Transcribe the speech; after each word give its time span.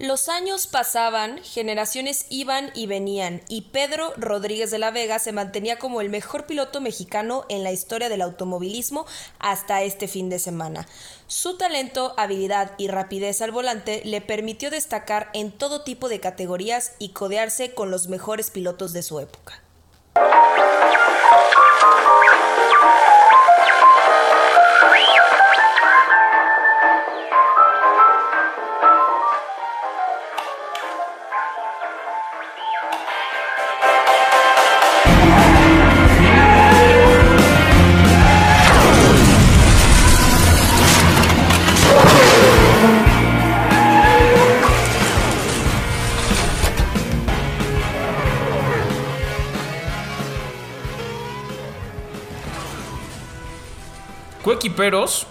Los 0.00 0.30
años 0.30 0.66
pasaban, 0.66 1.42
generaciones 1.44 2.24
iban 2.30 2.70
y 2.74 2.86
venían, 2.86 3.42
y 3.48 3.60
Pedro 3.70 4.14
Rodríguez 4.16 4.70
de 4.70 4.78
la 4.78 4.90
Vega 4.90 5.18
se 5.18 5.30
mantenía 5.30 5.78
como 5.78 6.00
el 6.00 6.08
mejor 6.08 6.46
piloto 6.46 6.80
mexicano 6.80 7.44
en 7.50 7.64
la 7.64 7.70
historia 7.70 8.08
del 8.08 8.22
automovilismo 8.22 9.04
hasta 9.38 9.82
este 9.82 10.08
fin 10.08 10.30
de 10.30 10.38
semana. 10.38 10.88
Su 11.26 11.58
talento, 11.58 12.14
habilidad 12.16 12.72
y 12.78 12.88
rapidez 12.88 13.42
al 13.42 13.50
volante 13.50 14.00
le 14.06 14.22
permitió 14.22 14.70
destacar 14.70 15.28
en 15.34 15.52
todo 15.52 15.82
tipo 15.82 16.08
de 16.08 16.18
categorías 16.18 16.94
y 16.98 17.10
codearse 17.10 17.74
con 17.74 17.90
los 17.90 18.08
mejores 18.08 18.50
pilotos 18.50 18.94
de 18.94 19.02
su 19.02 19.20
época. 19.20 19.60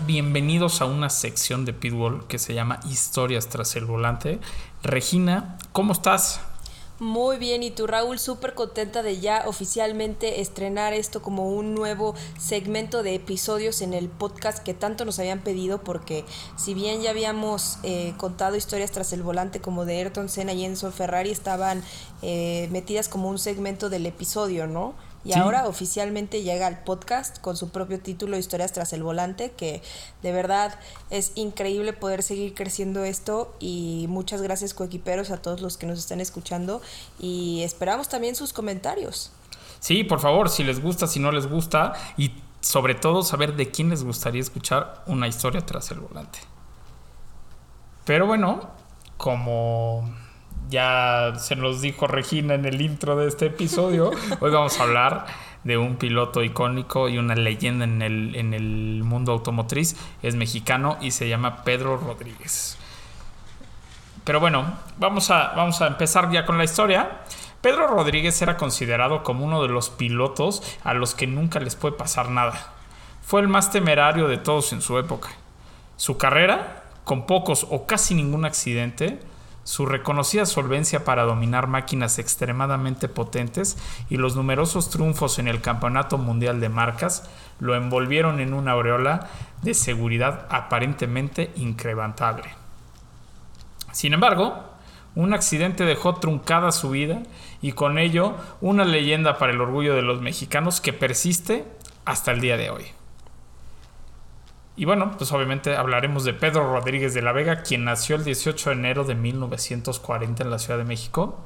Bienvenidos 0.06 0.80
a 0.80 0.86
una 0.86 1.10
sección 1.10 1.66
de 1.66 1.74
Pitbull 1.74 2.28
que 2.28 2.38
se 2.38 2.54
llama 2.54 2.82
Historias 2.88 3.50
tras 3.50 3.76
el 3.76 3.86
volante. 3.86 4.38
Regina, 4.84 5.58
¿cómo 5.72 5.94
estás? 5.94 6.40
Muy 7.00 7.38
bien, 7.38 7.64
y 7.64 7.72
tú 7.72 7.88
Raúl, 7.88 8.20
súper 8.20 8.54
contenta 8.54 9.02
de 9.02 9.20
ya 9.20 9.46
oficialmente 9.48 10.40
estrenar 10.42 10.94
esto 10.94 11.24
como 11.24 11.50
un 11.50 11.74
nuevo 11.74 12.14
segmento 12.38 13.02
de 13.02 13.16
episodios 13.16 13.82
en 13.82 13.96
el 13.96 14.08
podcast 14.08 14.60
que 14.60 14.76
tanto 14.76 15.04
nos 15.04 15.18
habían 15.18 15.40
pedido, 15.40 15.82
porque 15.82 16.26
si 16.56 16.76
bien 16.76 17.02
ya 17.02 17.10
habíamos 17.10 17.80
eh, 17.82 18.14
contado 18.18 18.56
historias 18.56 18.92
tras 18.92 19.14
el 19.14 19.24
volante 19.24 19.62
como 19.62 19.84
de 19.84 19.98
Ayrton 19.98 20.30
Senna 20.30 20.54
y 20.54 20.64
Enzo 20.64 20.92
Ferrari, 20.92 21.32
estaban 21.32 21.82
eh, 22.22 22.70
metidas 22.72 23.10
como 23.10 23.30
un 23.30 23.40
segmento 23.40 23.90
del 23.90 24.06
episodio, 24.06 24.68
¿no? 24.68 24.94
Y 25.26 25.34
ahora 25.34 25.68
oficialmente 25.68 26.44
llega 26.44 26.66
al 26.66 26.84
podcast 26.84 27.40
con 27.42 27.58
su 27.58 27.70
propio 27.70 28.00
título 28.00 28.38
Historias 28.38 28.72
tras 28.72 28.94
el 28.94 29.04
volante, 29.04 29.52
que 29.52 29.82
de 30.24 30.32
verdad 30.32 30.80
es 31.10 31.34
increíble 31.36 31.92
poder 31.92 32.24
seguir 32.24 32.54
creciendo 32.54 33.04
esto 33.04 33.54
y 33.60 34.06
muchas 34.08 34.42
gracias 34.42 34.74
coequiperos 34.74 35.30
a 35.30 35.42
todos 35.42 35.62
los 35.62 35.78
que 35.78 35.88
nos 35.88 36.00
están 36.00 36.22
escuchando 36.22 36.82
y 37.20 37.64
esperamos 37.64 38.08
también 38.08 38.36
sus 38.36 38.54
comentarios. 38.54 39.32
Sí, 39.82 40.04
por 40.04 40.20
favor, 40.22 40.50
si 40.50 40.64
les 40.64 40.82
gusta, 40.82 41.06
si 41.06 41.20
no 41.20 41.32
les 41.32 41.48
gusta 41.48 41.94
y 42.18 42.32
sobre 42.62 42.96
todo 42.96 43.24
saber 43.24 43.56
de 43.56 43.72
quién 43.72 43.90
les 43.90 44.04
gustaría 44.04 44.42
escuchar 44.42 45.04
una 45.06 45.28
historia 45.28 45.66
tras 45.66 45.92
el 45.92 46.00
volante. 46.00 46.40
Pero 48.06 48.26
bueno, 48.26 48.70
como 49.18 50.10
ya 50.70 51.34
se 51.38 51.56
nos 51.56 51.82
dijo 51.82 52.08
Regina 52.08 52.54
en 52.54 52.66
el 52.66 52.82
intro 52.82 53.16
de 53.16 53.28
este 53.28 53.48
episodio, 53.48 54.12
hoy 54.40 54.52
vamos 54.52 54.80
a 54.80 54.84
hablar 54.84 55.26
de 55.64 55.78
un 55.78 55.98
piloto 55.98 56.44
icónico 56.44 57.10
y 57.10 57.18
una 57.18 57.36
leyenda 57.36 57.86
en 57.86 58.02
el, 58.02 58.36
en 58.36 58.54
el 58.54 59.04
mundo 59.04 59.32
automotriz. 59.34 59.98
Es 60.22 60.36
mexicano 60.36 60.98
y 61.02 61.12
se 61.12 61.28
llama 61.28 61.64
Pedro 61.64 61.98
Rodríguez. 61.98 62.78
Pero 64.24 64.40
bueno, 64.40 64.78
vamos 64.98 65.32
a, 65.32 65.54
vamos 65.56 65.82
a 65.82 65.88
empezar 65.88 66.32
ya 66.32 66.46
con 66.46 66.58
la 66.58 66.64
historia. 66.64 67.22
Pedro 67.62 67.88
Rodríguez 67.88 68.42
era 68.42 68.56
considerado 68.56 69.24
como 69.24 69.44
uno 69.44 69.62
de 69.62 69.70
los 69.70 69.90
pilotos 69.90 70.62
a 70.84 70.94
los 70.94 71.14
que 71.14 71.28
nunca 71.28 71.60
les 71.60 71.76
puede 71.76 71.96
pasar 71.98 72.30
nada. 72.30 72.74
Fue 73.22 73.42
el 73.42 73.48
más 73.48 73.72
temerario 73.72 74.28
de 74.28 74.38
todos 74.38 74.72
en 74.72 74.82
su 74.82 74.98
época. 74.98 75.30
Su 75.98 76.18
carrera, 76.18 76.84
con 77.04 77.26
pocos 77.26 77.68
o 77.70 77.86
casi 77.86 78.14
ningún 78.14 78.46
accidente, 78.46 79.20
su 79.70 79.86
reconocida 79.86 80.48
solvencia 80.48 81.06
para 81.06 81.26
dominar 81.26 81.68
máquinas 81.68 82.18
extremadamente 82.18 83.08
potentes 83.08 83.78
y 84.10 84.18
los 84.18 84.36
numerosos 84.36 84.90
triunfos 84.90 85.38
en 85.38 85.48
el 85.48 85.62
Campeonato 85.62 86.18
Mundial 86.18 86.60
de 86.60 86.70
Marcas 86.70 87.30
lo 87.60 87.76
envolvieron 87.76 88.40
en 88.40 88.56
una 88.56 88.72
aureola 88.72 89.30
de 89.62 89.76
seguridad 89.76 90.48
aparentemente 90.50 91.52
incrementable. 91.56 92.50
Sin 93.92 94.14
embargo, 94.14 94.56
un 95.14 95.36
accidente 95.36 95.86
dejó 95.86 96.16
truncada 96.16 96.72
su 96.72 96.90
vida 96.90 97.22
y 97.62 97.74
con 97.74 98.00
ello 98.00 98.38
una 98.62 98.86
leyenda 98.86 99.38
para 99.38 99.52
el 99.52 99.62
orgullo 99.62 99.94
de 99.94 100.02
los 100.02 100.20
mexicanos 100.20 100.82
que 100.82 100.94
persiste 100.94 101.64
hasta 102.06 102.32
el 102.32 102.42
día 102.42 102.58
de 102.58 102.72
hoy. 102.72 102.99
Y 104.80 104.86
bueno, 104.86 105.12
pues 105.18 105.30
obviamente 105.34 105.76
hablaremos 105.76 106.24
de 106.24 106.34
Pedro 106.34 106.72
Rodríguez 106.72 107.14
de 107.14 107.22
la 107.22 107.34
Vega, 107.34 107.64
quien 107.64 107.84
nació 107.84 108.16
el 108.16 108.24
18 108.24 108.70
de 108.70 108.76
enero 108.78 109.04
de 109.04 109.14
1940 109.14 110.42
en 110.42 110.50
la 110.50 110.58
Ciudad 110.58 110.78
de 110.78 110.86
México. 110.86 111.38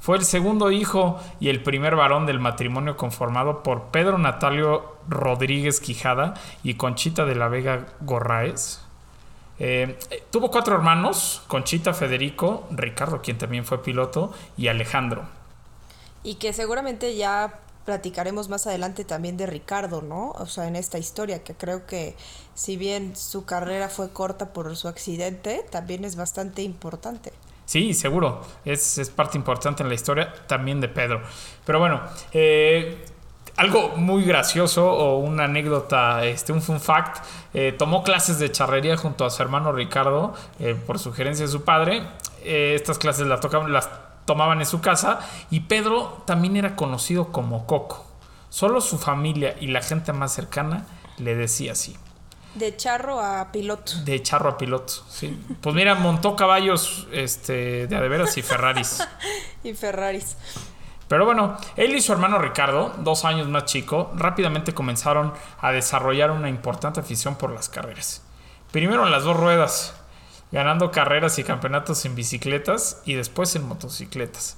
Fue 0.00 0.16
el 0.16 0.24
segundo 0.24 0.70
hijo 0.70 1.20
y 1.40 1.50
el 1.50 1.62
primer 1.62 1.94
varón 1.94 2.24
del 2.24 2.40
matrimonio 2.40 2.96
conformado 2.96 3.62
por 3.62 3.90
Pedro 3.90 4.16
Natalio 4.16 4.96
Rodríguez 5.10 5.78
Quijada 5.78 6.32
y 6.62 6.76
Conchita 6.76 7.26
de 7.26 7.34
la 7.34 7.48
Vega 7.48 7.84
Gorraez. 8.00 8.80
Eh, 9.58 9.98
tuvo 10.30 10.50
cuatro 10.50 10.74
hermanos, 10.74 11.42
Conchita, 11.48 11.92
Federico, 11.92 12.66
Ricardo, 12.70 13.20
quien 13.20 13.36
también 13.36 13.66
fue 13.66 13.82
piloto, 13.82 14.32
y 14.56 14.68
Alejandro. 14.68 15.24
Y 16.22 16.36
que 16.36 16.54
seguramente 16.54 17.14
ya 17.14 17.60
platicaremos 17.84 18.48
más 18.48 18.66
adelante 18.66 19.04
también 19.04 19.36
de 19.36 19.46
Ricardo, 19.46 20.02
¿no? 20.02 20.30
O 20.32 20.46
sea, 20.46 20.68
en 20.68 20.76
esta 20.76 20.98
historia, 20.98 21.42
que 21.42 21.54
creo 21.54 21.86
que 21.86 22.16
si 22.54 22.76
bien 22.76 23.16
su 23.16 23.44
carrera 23.44 23.88
fue 23.88 24.10
corta 24.10 24.52
por 24.52 24.76
su 24.76 24.88
accidente, 24.88 25.64
también 25.70 26.04
es 26.04 26.16
bastante 26.16 26.62
importante. 26.62 27.32
Sí, 27.70 27.94
seguro. 27.94 28.42
Es, 28.64 29.12
parte 29.14 29.38
importante 29.38 29.84
en 29.84 29.88
la 29.88 29.94
historia 29.94 30.32
también 30.48 30.80
de 30.80 30.88
Pedro. 30.88 31.22
Pero 31.64 31.78
bueno, 31.78 32.00
eh, 32.32 33.04
algo 33.56 33.90
muy 33.96 34.24
gracioso 34.24 34.90
o 34.90 35.18
una 35.18 35.44
anécdota, 35.44 36.24
este, 36.24 36.52
un 36.52 36.62
fun 36.62 36.80
fact, 36.80 37.24
eh, 37.54 37.72
tomó 37.78 38.02
clases 38.02 38.40
de 38.40 38.50
charrería 38.50 38.96
junto 38.96 39.24
a 39.24 39.30
su 39.30 39.40
hermano 39.40 39.70
Ricardo 39.70 40.34
eh, 40.58 40.74
por 40.84 40.98
sugerencia 40.98 41.46
de 41.46 41.52
su 41.52 41.62
padre. 41.62 42.08
estas 42.44 42.98
clases 42.98 43.28
las, 43.28 43.38
tocaban, 43.38 43.72
las 43.72 43.88
tomaban 44.30 44.60
en 44.60 44.66
su 44.66 44.80
casa 44.80 45.18
y 45.50 45.58
Pedro 45.58 46.22
también 46.24 46.56
era 46.56 46.76
conocido 46.76 47.32
como 47.32 47.66
Coco. 47.66 48.06
Solo 48.48 48.80
su 48.80 48.96
familia 48.96 49.56
y 49.58 49.66
la 49.66 49.82
gente 49.82 50.12
más 50.12 50.32
cercana 50.32 50.86
le 51.18 51.34
decía 51.34 51.72
así. 51.72 51.96
De 52.54 52.76
charro 52.76 53.18
a 53.18 53.50
piloto. 53.50 53.90
De 54.04 54.22
charro 54.22 54.50
a 54.50 54.56
piloto, 54.56 54.92
sí. 55.08 55.36
Pues 55.60 55.74
mira, 55.74 55.96
montó 55.96 56.36
caballos 56.36 57.08
este, 57.10 57.88
de 57.88 57.96
adeveras 57.96 58.38
y 58.38 58.42
Ferraris. 58.42 59.04
y 59.64 59.74
Ferraris. 59.74 60.36
Pero 61.08 61.24
bueno, 61.24 61.56
él 61.74 61.96
y 61.96 62.00
su 62.00 62.12
hermano 62.12 62.38
Ricardo, 62.38 62.94
dos 62.98 63.24
años 63.24 63.48
más 63.48 63.64
chico, 63.64 64.12
rápidamente 64.14 64.74
comenzaron 64.74 65.34
a 65.60 65.72
desarrollar 65.72 66.30
una 66.30 66.48
importante 66.48 67.00
afición 67.00 67.34
por 67.34 67.50
las 67.50 67.68
carreras. 67.68 68.22
Primero 68.70 69.04
en 69.04 69.10
las 69.10 69.24
dos 69.24 69.36
ruedas, 69.36 69.99
ganando 70.52 70.90
carreras 70.90 71.38
y 71.38 71.44
campeonatos 71.44 72.04
en 72.04 72.14
bicicletas 72.14 73.02
y 73.04 73.14
después 73.14 73.54
en 73.56 73.66
motocicletas, 73.66 74.56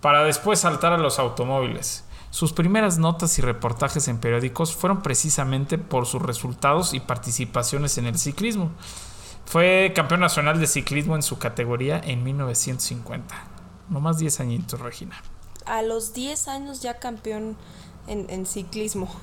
para 0.00 0.24
después 0.24 0.60
saltar 0.60 0.92
a 0.92 0.98
los 0.98 1.18
automóviles. 1.18 2.04
Sus 2.30 2.52
primeras 2.52 2.98
notas 2.98 3.38
y 3.38 3.42
reportajes 3.42 4.08
en 4.08 4.18
periódicos 4.18 4.74
fueron 4.74 5.02
precisamente 5.02 5.76
por 5.76 6.06
sus 6.06 6.22
resultados 6.22 6.94
y 6.94 7.00
participaciones 7.00 7.98
en 7.98 8.06
el 8.06 8.18
ciclismo. 8.18 8.70
Fue 9.44 9.92
campeón 9.94 10.20
nacional 10.20 10.58
de 10.58 10.66
ciclismo 10.66 11.14
en 11.14 11.22
su 11.22 11.38
categoría 11.38 12.00
en 12.02 12.22
1950. 12.24 13.34
No 13.90 14.00
más 14.00 14.18
10 14.18 14.40
añitos, 14.40 14.80
Regina. 14.80 15.22
A 15.66 15.82
los 15.82 16.14
10 16.14 16.48
años 16.48 16.80
ya 16.80 16.98
campeón 16.98 17.58
en, 18.06 18.46
ciclismo. 18.46 19.14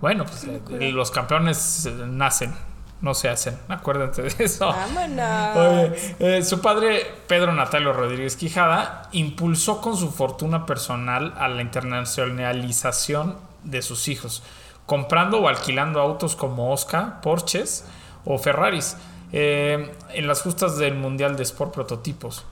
bueno, 0.00 0.24
pues 0.24 0.46
los 0.70 1.10
campeones 1.10 1.88
nacen 2.06 2.54
no 3.02 3.14
se 3.14 3.28
hacen. 3.28 3.58
Acuérdate 3.68 4.22
de 4.22 4.44
eso. 4.44 4.68
Vámonos. 4.68 5.98
Eh, 6.18 6.42
su 6.42 6.60
padre, 6.60 7.04
Pedro 7.26 7.52
Natalio 7.52 7.92
Rodríguez 7.92 8.36
Quijada, 8.36 9.08
impulsó 9.12 9.80
con 9.80 9.96
su 9.96 10.10
fortuna 10.10 10.64
personal 10.64 11.34
a 11.36 11.48
la 11.48 11.60
internacionalización 11.60 13.36
de 13.64 13.82
sus 13.82 14.08
hijos, 14.08 14.42
comprando 14.86 15.40
o 15.40 15.48
alquilando 15.48 16.00
autos 16.00 16.36
como 16.36 16.72
Oscar, 16.72 17.20
Porsches 17.20 17.84
o 18.24 18.38
Ferraris 18.38 18.96
eh, 19.32 19.94
en 20.10 20.26
las 20.28 20.42
justas 20.42 20.78
del 20.78 20.94
Mundial 20.94 21.36
de 21.36 21.42
Sport 21.42 21.74
Prototipos. 21.74 22.44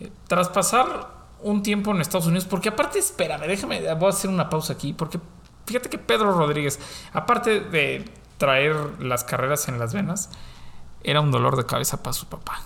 Eh, 0.00 0.10
tras 0.26 0.48
pasar 0.48 1.22
un 1.42 1.62
tiempo 1.62 1.92
en 1.92 2.00
Estados 2.00 2.26
Unidos, 2.26 2.46
porque 2.48 2.70
aparte, 2.70 2.98
espérame, 2.98 3.46
déjame, 3.46 3.94
voy 3.94 4.06
a 4.06 4.10
hacer 4.10 4.30
una 4.30 4.48
pausa 4.48 4.72
aquí, 4.72 4.92
porque 4.92 5.20
fíjate 5.64 5.88
que 5.88 5.98
Pedro 5.98 6.32
Rodríguez, 6.32 6.80
aparte 7.12 7.60
de 7.60 8.04
traer 8.42 8.74
las 8.98 9.22
carreras 9.22 9.68
en 9.68 9.78
las 9.78 9.94
venas 9.94 10.28
era 11.04 11.20
un 11.20 11.30
dolor 11.30 11.54
de 11.56 11.64
cabeza 11.64 12.02
para 12.02 12.12
su 12.12 12.26
papá. 12.26 12.60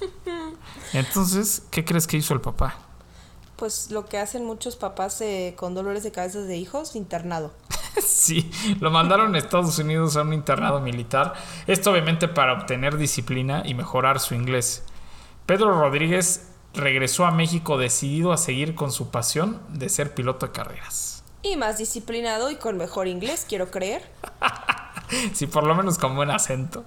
Entonces, 0.92 1.62
¿qué 1.70 1.82
crees 1.82 2.06
que 2.06 2.18
hizo 2.18 2.34
el 2.34 2.42
papá? 2.42 2.74
Pues 3.56 3.90
lo 3.90 4.04
que 4.04 4.18
hacen 4.18 4.44
muchos 4.44 4.76
papás 4.76 5.18
eh, 5.22 5.54
con 5.56 5.74
dolores 5.74 6.02
de 6.02 6.12
cabeza 6.12 6.40
de 6.40 6.58
hijos, 6.58 6.94
internado. 6.94 7.54
sí, 8.06 8.50
lo 8.80 8.90
mandaron 8.90 9.34
a 9.34 9.38
Estados 9.38 9.78
Unidos 9.78 10.18
a 10.18 10.22
un 10.22 10.34
internado 10.34 10.78
militar. 10.80 11.32
Esto 11.66 11.90
obviamente 11.90 12.28
para 12.28 12.52
obtener 12.52 12.98
disciplina 12.98 13.62
y 13.64 13.72
mejorar 13.72 14.20
su 14.20 14.34
inglés. 14.34 14.84
Pedro 15.46 15.72
Rodríguez 15.72 16.48
regresó 16.74 17.24
a 17.24 17.30
México 17.30 17.78
decidido 17.78 18.30
a 18.30 18.36
seguir 18.36 18.74
con 18.74 18.92
su 18.92 19.10
pasión 19.10 19.62
de 19.70 19.88
ser 19.88 20.14
piloto 20.14 20.44
de 20.44 20.52
carreras. 20.52 21.11
Y 21.42 21.56
más 21.56 21.78
disciplinado 21.78 22.50
y 22.50 22.56
con 22.56 22.76
mejor 22.76 23.08
inglés, 23.08 23.44
quiero 23.48 23.70
creer. 23.70 24.08
sí, 25.32 25.46
por 25.46 25.64
lo 25.64 25.74
menos 25.74 25.98
con 25.98 26.14
buen 26.14 26.30
acento. 26.30 26.84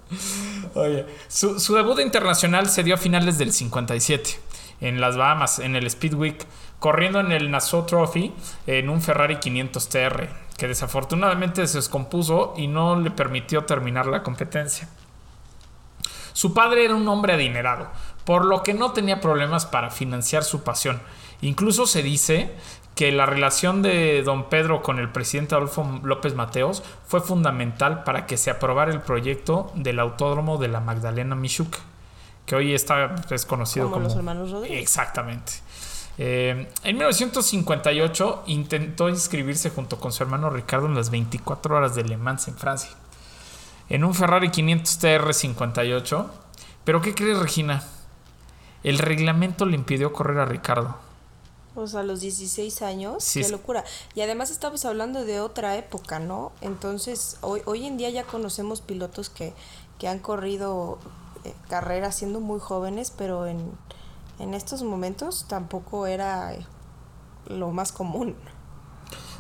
Oye, 0.76 1.06
su, 1.28 1.60
su 1.60 1.76
debut 1.76 2.00
internacional 2.00 2.70
se 2.70 2.84
dio 2.84 2.96
a 2.96 2.98
finales 2.98 3.38
del 3.38 3.52
57 3.52 4.40
en 4.82 5.02
las 5.02 5.18
Bahamas, 5.18 5.60
en 5.60 5.76
el 5.76 5.90
Speedweek, 5.90 6.46
corriendo 6.80 7.20
en 7.20 7.32
el 7.32 7.52
Nassau 7.52 7.86
Trophy 7.86 8.34
en 8.68 8.90
un 8.90 9.02
Ferrari 9.02 9.38
500 9.40 9.90
TR, 9.90 10.30
que 10.58 10.68
desafortunadamente 10.68 11.66
se 11.68 11.78
descompuso 11.78 12.54
y 12.58 12.68
no 12.68 13.00
le 13.00 13.12
permitió 13.12 13.66
terminar 13.66 14.08
la 14.08 14.24
competencia. 14.24 14.88
Su 16.34 16.54
padre 16.54 16.84
era 16.84 16.96
un 16.96 17.08
hombre 17.08 17.34
adinerado, 17.34 17.90
por 18.26 18.46
lo 18.46 18.62
que 18.62 18.74
no 18.74 18.92
tenía 18.92 19.22
problemas 19.22 19.66
para 19.66 19.90
financiar 19.90 20.44
su 20.44 20.64
pasión. 20.64 21.02
Incluso 21.42 21.88
se 21.88 22.04
dice 22.04 22.54
que 22.96 23.12
la 23.12 23.26
relación 23.26 23.82
de 23.82 24.24
don 24.24 24.50
Pedro 24.50 24.82
con 24.82 25.00
el 25.00 25.10
presidente 25.10 25.54
Adolfo 25.54 26.00
López 26.04 26.34
Mateos 26.34 26.82
fue 27.06 27.20
fundamental 27.20 28.04
para 28.06 28.26
que 28.26 28.38
se 28.38 28.50
aprobara 28.50 28.92
el 28.92 29.02
proyecto 29.02 29.72
del 29.76 30.00
autódromo 30.00 30.58
de 30.58 30.70
la 30.70 30.80
Magdalena 30.80 31.36
Michuk, 31.36 31.76
que 32.46 32.56
hoy 32.56 32.74
está 32.74 33.16
es 33.30 33.46
conocido 33.46 33.92
como, 33.92 34.04
los 34.04 34.16
hermanos 34.16 34.52
Rodríguez. 34.52 34.82
Exactamente. 34.82 35.54
Eh, 36.18 36.70
en 36.84 36.98
1958 36.98 38.44
intentó 38.48 39.10
inscribirse 39.10 39.70
junto 39.70 40.00
con 40.00 40.14
su 40.14 40.24
hermano 40.24 40.50
Ricardo 40.50 40.86
en 40.86 40.96
las 40.96 41.10
24 41.10 41.76
horas 41.76 41.96
de 41.96 42.06
Le 42.06 42.16
Mans 42.16 42.48
en 42.48 42.56
Francia. 42.56 42.92
En 43.90 44.06
un 44.06 44.16
Ferrari 44.16 44.50
500 44.50 45.04
TR58. 45.04 46.26
Pero 46.86 47.02
¿qué 47.02 47.14
crees, 47.14 47.38
Regina? 47.40 47.84
El 48.84 49.00
reglamento 49.00 49.66
le 49.66 49.76
impidió 49.76 50.14
correr 50.14 50.40
a 50.40 50.46
Ricardo. 50.46 51.05
O 51.76 51.88
sea, 51.88 52.00
a 52.00 52.04
los 52.04 52.22
16 52.22 52.82
años, 52.82 53.30
qué 53.34 53.48
locura. 53.50 53.84
Y 54.16 54.22
además 54.22 54.50
estamos 54.50 54.86
hablando 54.86 55.26
de 55.26 55.42
otra 55.42 55.76
época, 55.78 56.20
¿no? 56.20 56.52
Entonces, 56.62 57.38
hoy, 57.42 57.62
hoy 57.66 57.86
en 57.86 57.98
día 57.98 58.10
ya 58.10 58.24
conocemos 58.24 58.82
pilotos 58.82 59.30
que, 59.30 59.54
que 60.00 60.08
han 60.08 60.20
corrido 60.20 61.00
eh, 61.44 61.54
carreras 61.70 62.16
siendo 62.16 62.40
muy 62.40 62.60
jóvenes, 62.60 63.12
pero 63.16 63.46
en, 63.46 63.72
en 64.40 64.54
estos 64.54 64.84
momentos 64.84 65.46
tampoco 65.48 66.08
era 66.08 66.54
eh, 66.54 66.66
lo 67.48 67.72
más 67.72 67.92
común. 67.92 68.36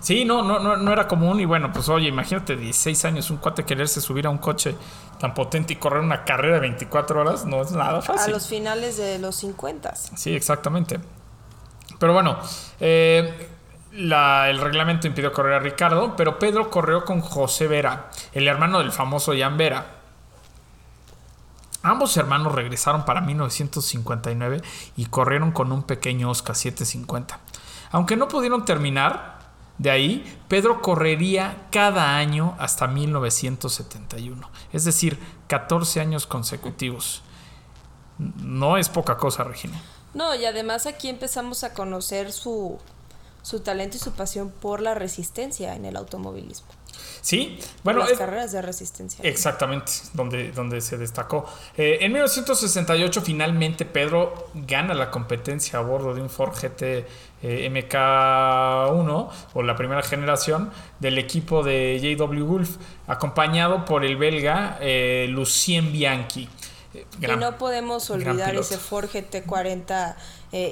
Sí, 0.06 0.24
no, 0.24 0.44
no, 0.44 0.60
no, 0.60 0.78
no 0.78 0.94
era 0.94 1.08
común 1.08 1.40
y 1.40 1.46
bueno, 1.46 1.74
pues 1.74 1.90
oye, 1.90 2.08
imagínate 2.08 2.56
16 2.56 3.06
años, 3.06 3.32
un 3.32 3.38
cuate 3.38 3.64
quererse 3.64 4.02
subir 4.02 4.28
a 4.28 4.30
un 4.30 4.38
coche 4.38 4.76
tan 5.20 5.34
potente 5.34 5.74
y 5.74 5.78
correr 5.78 6.02
una 6.02 6.24
carrera 6.26 6.56
de 6.56 6.60
24 6.60 7.22
horas, 7.22 7.46
no 7.46 7.64
es 7.64 7.72
nada 7.72 8.04
fácil. 8.04 8.32
A 8.32 8.36
los 8.36 8.48
finales 8.48 8.98
de 8.98 9.18
los 9.18 9.36
50. 9.38 9.96
Sí, 9.96 10.36
exactamente. 10.36 11.00
Pero 12.00 12.14
bueno, 12.14 12.38
eh, 12.80 13.50
el 13.92 14.60
reglamento 14.60 15.08
impidió 15.08 15.32
correr 15.32 15.54
a 15.54 15.60
Ricardo, 15.60 16.16
pero 16.16 16.38
Pedro 16.38 16.70
corrió 16.70 17.06
con 17.06 17.22
José 17.22 17.68
Vera, 17.68 18.10
el 18.34 18.48
hermano 18.48 18.80
del 18.80 18.92
famoso 18.92 19.34
Jan 19.38 19.58
Vera. 19.58 19.86
Ambos 21.82 22.18
hermanos 22.18 22.54
regresaron 22.54 23.06
para 23.06 23.22
1959 23.22 24.62
y 24.98 25.06
corrieron 25.06 25.52
con 25.52 25.72
un 25.72 25.84
pequeño 25.84 26.30
Oscar 26.30 26.56
750. 26.56 27.40
Aunque 27.92 28.18
no 28.18 28.28
pudieron 28.28 28.66
terminar, 28.66 29.40
de 29.78 29.92
ahí 29.92 30.40
Pedro 30.48 30.82
correría 30.82 31.68
cada 31.72 32.18
año 32.18 32.56
hasta 32.60 32.88
1971, 32.88 34.50
es 34.74 34.84
decir, 34.84 35.20
14 35.48 36.02
años 36.02 36.26
consecutivos. 36.26 37.24
No 38.18 38.78
es 38.78 38.90
poca 38.90 39.18
cosa, 39.18 39.44
Regina. 39.44 39.80
No, 40.16 40.34
y 40.34 40.46
además 40.46 40.88
aquí 40.88 41.10
empezamos 41.10 41.64
a 41.64 41.74
conocer 41.74 42.32
su, 42.32 42.80
su 43.44 43.60
talento 43.60 43.98
y 43.98 44.00
su 44.00 44.14
pasión 44.14 44.50
por 44.50 44.82
la 44.82 44.96
resistencia 44.96 45.76
en 45.76 45.86
el 45.86 45.98
automovilismo. 45.98 46.68
Sí, 47.22 47.60
bueno. 47.84 48.00
Las 48.00 48.14
carreras 48.14 48.52
de 48.52 48.62
resistencia. 48.62 49.20
Exactamente, 49.28 49.92
donde, 50.14 50.52
donde 50.52 50.80
se 50.80 50.98
destacó. 50.98 51.46
Eh, 51.76 51.98
en 52.02 52.14
1968 52.14 53.22
finalmente 53.22 53.84
Pedro 53.84 54.50
gana 54.54 54.94
la 54.94 55.12
competencia 55.12 55.80
a 55.80 55.82
bordo 55.82 56.14
de 56.14 56.22
un 56.22 56.30
Ford 56.30 56.54
GT 56.54 56.82
eh, 56.82 57.70
MK1 57.70 59.30
o 59.54 59.64
la 59.64 59.76
primera 59.76 60.02
generación 60.02 60.72
del 61.00 61.18
equipo 61.18 61.64
de 61.64 62.00
JW 62.18 62.46
Wolf, 62.46 62.78
acompañado 63.08 63.86
por 63.86 64.06
el 64.06 64.18
belga 64.18 64.78
eh, 64.80 65.28
Lucien 65.30 65.92
Bianchi. 65.92 66.48
Y 67.22 67.28
no 67.38 67.58
podemos 67.58 68.10
olvidar 68.10 68.56
ese 68.56 68.78
Ford 68.78 69.10
GT40 69.10 70.16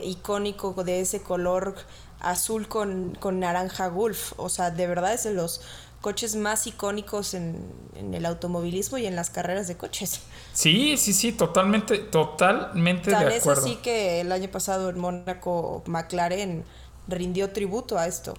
icónico 0.03 0.83
de 0.83 1.01
ese 1.01 1.21
color 1.21 1.75
azul 2.19 2.67
con, 2.67 3.15
con 3.19 3.39
naranja 3.39 3.87
Gulf. 3.87 4.33
O 4.37 4.49
sea, 4.49 4.71
de 4.71 4.87
verdad 4.87 5.13
es 5.13 5.23
de 5.23 5.33
los 5.33 5.61
coches 6.03 6.35
más 6.35 6.67
icónicos 6.67 7.33
en, 7.33 7.65
el 8.13 8.25
automovilismo 8.25 8.97
y 8.97 9.05
en 9.05 9.15
las 9.15 9.29
carreras 9.29 9.67
de 9.67 9.77
coches. 9.77 10.19
Sí, 10.51 10.97
sí, 10.97 11.13
sí, 11.13 11.31
totalmente, 11.31 11.97
totalmente 11.97 13.09
de 13.09 13.15
acuerdo. 13.15 13.37
Es 13.37 13.47
así 13.47 13.75
que 13.77 14.19
el 14.21 14.31
año 14.31 14.49
pasado 14.49 14.89
en 14.89 14.99
Mónaco 14.99 15.81
McLaren 15.85 16.65
rindió 17.07 17.51
tributo 17.51 17.97
a 17.97 18.07
esto. 18.07 18.33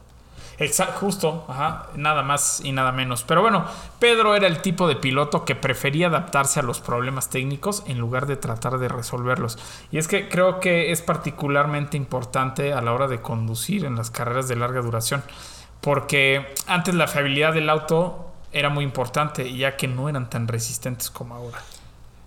Exacto, 0.59 1.01
justo, 1.01 1.45
ajá, 1.49 1.89
nada 1.97 2.23
más 2.23 2.61
y 2.65 2.73
nada 2.73 2.93
menos. 2.93 3.25
Pero 3.25 3.43
bueno, 3.43 3.65
Pedro 3.99 4.37
era 4.37 4.47
el 4.47 4.63
tipo 4.63 4.87
de 4.87 4.97
piloto 4.97 5.45
que 5.45 5.55
prefería 5.55 6.07
adaptarse 6.07 6.61
a 6.61 6.63
los 6.63 6.81
problemas 6.81 7.31
técnicos 7.31 7.83
en 7.87 7.99
lugar 7.99 8.27
de 8.27 8.37
tratar 8.37 8.79
de 8.79 8.89
resolverlos. 8.89 9.59
Y 9.91 9.99
es 9.99 10.09
que 10.09 10.29
creo 10.29 10.61
que 10.61 10.93
es 10.93 11.03
particularmente 11.03 11.97
importante 11.97 12.73
a 12.73 12.81
la 12.81 12.93
hora 12.93 13.09
de 13.09 13.21
conducir 13.21 13.85
en 13.85 13.97
las 13.97 14.11
carreras 14.11 14.49
de 14.49 14.57
larga 14.57 14.81
duración 14.81 15.23
porque 15.85 16.47
antes 16.67 16.95
la 16.95 17.07
fiabilidad 17.07 17.53
del 17.53 17.69
auto 17.69 18.33
era 18.53 18.71
muy 18.71 18.85
importante, 18.85 19.55
ya 19.55 19.77
que 19.77 19.87
no 19.87 20.09
eran 20.09 20.31
tan 20.31 20.49
resistentes 20.49 21.11
como 21.11 21.35
ahora. 21.35 21.59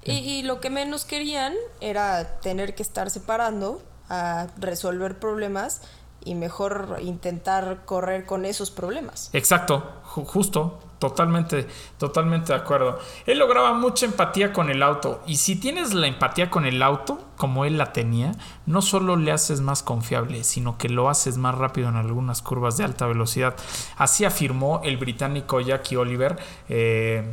Y, 0.03 0.43
lo 0.43 0.61
que 0.61 0.69
menos 0.69 1.03
querían 1.03 1.53
era 1.81 2.39
tener 2.39 2.75
que 2.75 2.83
estar 2.83 3.09
separando 3.09 3.81
a 4.07 4.47
resolver 4.57 5.19
problemas 5.19 5.81
y 6.27 6.35
mejor 6.35 6.97
intentar 7.01 7.85
correr 7.85 8.25
con 8.25 8.45
esos 8.45 8.69
problemas. 8.69 9.29
Exacto, 9.33 9.83
justo, 10.03 10.79
totalmente, 10.99 11.67
totalmente 11.97 12.53
de 12.53 12.59
acuerdo. 12.59 12.99
Él 13.25 13.39
lograba 13.39 13.73
mucha 13.73 14.05
empatía 14.05 14.51
con 14.51 14.69
el 14.69 14.83
auto 14.83 15.21
y 15.25 15.37
si 15.37 15.55
tienes 15.55 15.93
la 15.93 16.07
empatía 16.07 16.49
con 16.49 16.65
el 16.65 16.83
auto, 16.83 17.19
como 17.37 17.65
él 17.65 17.77
la 17.77 17.93
tenía, 17.93 18.33
no 18.65 18.81
solo 18.81 19.15
le 19.15 19.31
haces 19.31 19.61
más 19.61 19.83
confiable, 19.83 20.43
sino 20.43 20.77
que 20.77 20.89
lo 20.89 21.09
haces 21.09 21.37
más 21.37 21.55
rápido 21.55 21.89
en 21.89 21.95
algunas 21.95 22.41
curvas 22.41 22.77
de 22.77 22.83
alta 22.83 23.07
velocidad. 23.07 23.55
Así 23.95 24.25
afirmó 24.25 24.81
el 24.83 24.97
británico 24.97 25.61
Jackie 25.61 25.95
Oliver, 25.95 26.37
eh, 26.67 27.23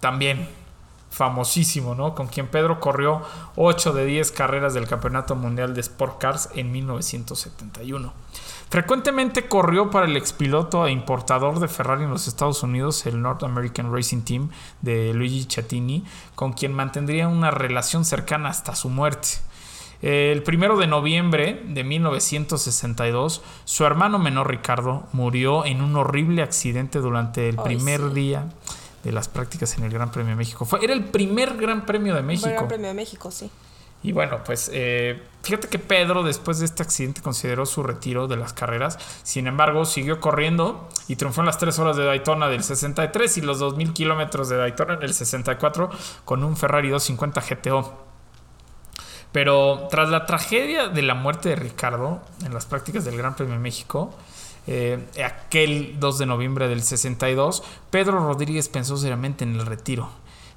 también 0.00 0.48
famosísimo, 1.14 1.94
¿no? 1.94 2.14
Con 2.16 2.26
quien 2.26 2.48
Pedro 2.48 2.80
corrió 2.80 3.22
8 3.54 3.92
de 3.92 4.04
10 4.04 4.32
carreras 4.32 4.74
del 4.74 4.88
Campeonato 4.88 5.36
Mundial 5.36 5.72
de 5.72 5.80
Sport 5.80 6.18
Cars 6.18 6.48
en 6.56 6.72
1971. 6.72 8.12
Frecuentemente 8.68 9.46
corrió 9.46 9.90
para 9.90 10.06
el 10.06 10.16
expiloto 10.16 10.84
e 10.88 10.90
importador 10.90 11.60
de 11.60 11.68
Ferrari 11.68 12.02
en 12.02 12.10
los 12.10 12.26
Estados 12.26 12.64
Unidos, 12.64 13.06
el 13.06 13.22
North 13.22 13.44
American 13.44 13.94
Racing 13.94 14.22
Team 14.22 14.50
de 14.82 15.14
Luigi 15.14 15.44
Chattini, 15.44 16.04
con 16.34 16.52
quien 16.52 16.72
mantendría 16.72 17.28
una 17.28 17.52
relación 17.52 18.04
cercana 18.04 18.48
hasta 18.48 18.74
su 18.74 18.88
muerte. 18.88 19.28
El 20.02 20.42
primero 20.42 20.76
de 20.76 20.88
noviembre 20.88 21.62
de 21.68 21.84
1962, 21.84 23.40
su 23.64 23.84
hermano 23.84 24.18
menor 24.18 24.50
Ricardo 24.50 25.04
murió 25.12 25.64
en 25.64 25.80
un 25.80 25.94
horrible 25.94 26.42
accidente 26.42 26.98
durante 26.98 27.48
el 27.48 27.56
primer 27.56 28.12
día 28.12 28.48
de 29.04 29.12
las 29.12 29.28
prácticas 29.28 29.76
en 29.78 29.84
el 29.84 29.92
Gran 29.92 30.10
Premio 30.10 30.30
de 30.30 30.36
México. 30.36 30.64
Fue, 30.64 30.82
era 30.82 30.94
el 30.94 31.04
primer 31.04 31.56
Gran 31.56 31.86
Premio 31.86 32.14
de 32.14 32.22
México. 32.22 32.48
El 32.48 32.54
Gran 32.54 32.68
Premio 32.68 32.88
de 32.88 32.94
México, 32.94 33.30
sí. 33.30 33.50
Y 34.04 34.12
bueno, 34.12 34.44
pues 34.44 34.70
eh, 34.74 35.22
fíjate 35.42 35.68
que 35.68 35.78
Pedro 35.78 36.22
después 36.22 36.58
de 36.58 36.66
este 36.66 36.82
accidente 36.82 37.22
consideró 37.22 37.64
su 37.64 37.82
retiro 37.82 38.28
de 38.28 38.36
las 38.36 38.52
carreras. 38.52 38.98
Sin 39.22 39.46
embargo, 39.46 39.86
siguió 39.86 40.20
corriendo 40.20 40.90
y 41.08 41.16
triunfó 41.16 41.40
en 41.40 41.46
las 41.46 41.56
3 41.56 41.78
horas 41.78 41.96
de 41.96 42.04
Daytona 42.04 42.48
del 42.48 42.62
63 42.62 43.38
y 43.38 43.40
los 43.40 43.62
2.000 43.62 43.94
kilómetros 43.94 44.50
de 44.50 44.58
Daytona 44.58 44.94
en 44.94 45.02
el 45.04 45.14
64 45.14 45.88
con 46.26 46.44
un 46.44 46.54
Ferrari 46.58 46.90
250 46.90 47.40
GTO. 47.40 48.04
Pero 49.32 49.88
tras 49.90 50.10
la 50.10 50.26
tragedia 50.26 50.88
de 50.88 51.00
la 51.00 51.14
muerte 51.14 51.48
de 51.48 51.56
Ricardo 51.56 52.20
en 52.44 52.52
las 52.52 52.66
prácticas 52.66 53.06
del 53.06 53.16
Gran 53.16 53.34
Premio 53.34 53.54
de 53.54 53.60
México, 53.60 54.14
eh, 54.66 55.06
aquel 55.24 55.96
2 56.00 56.18
de 56.18 56.26
noviembre 56.26 56.68
del 56.68 56.82
62, 56.82 57.62
Pedro 57.90 58.20
Rodríguez 58.20 58.68
pensó 58.68 58.96
seriamente 58.96 59.44
en 59.44 59.54
el 59.54 59.66
retiro. 59.66 60.08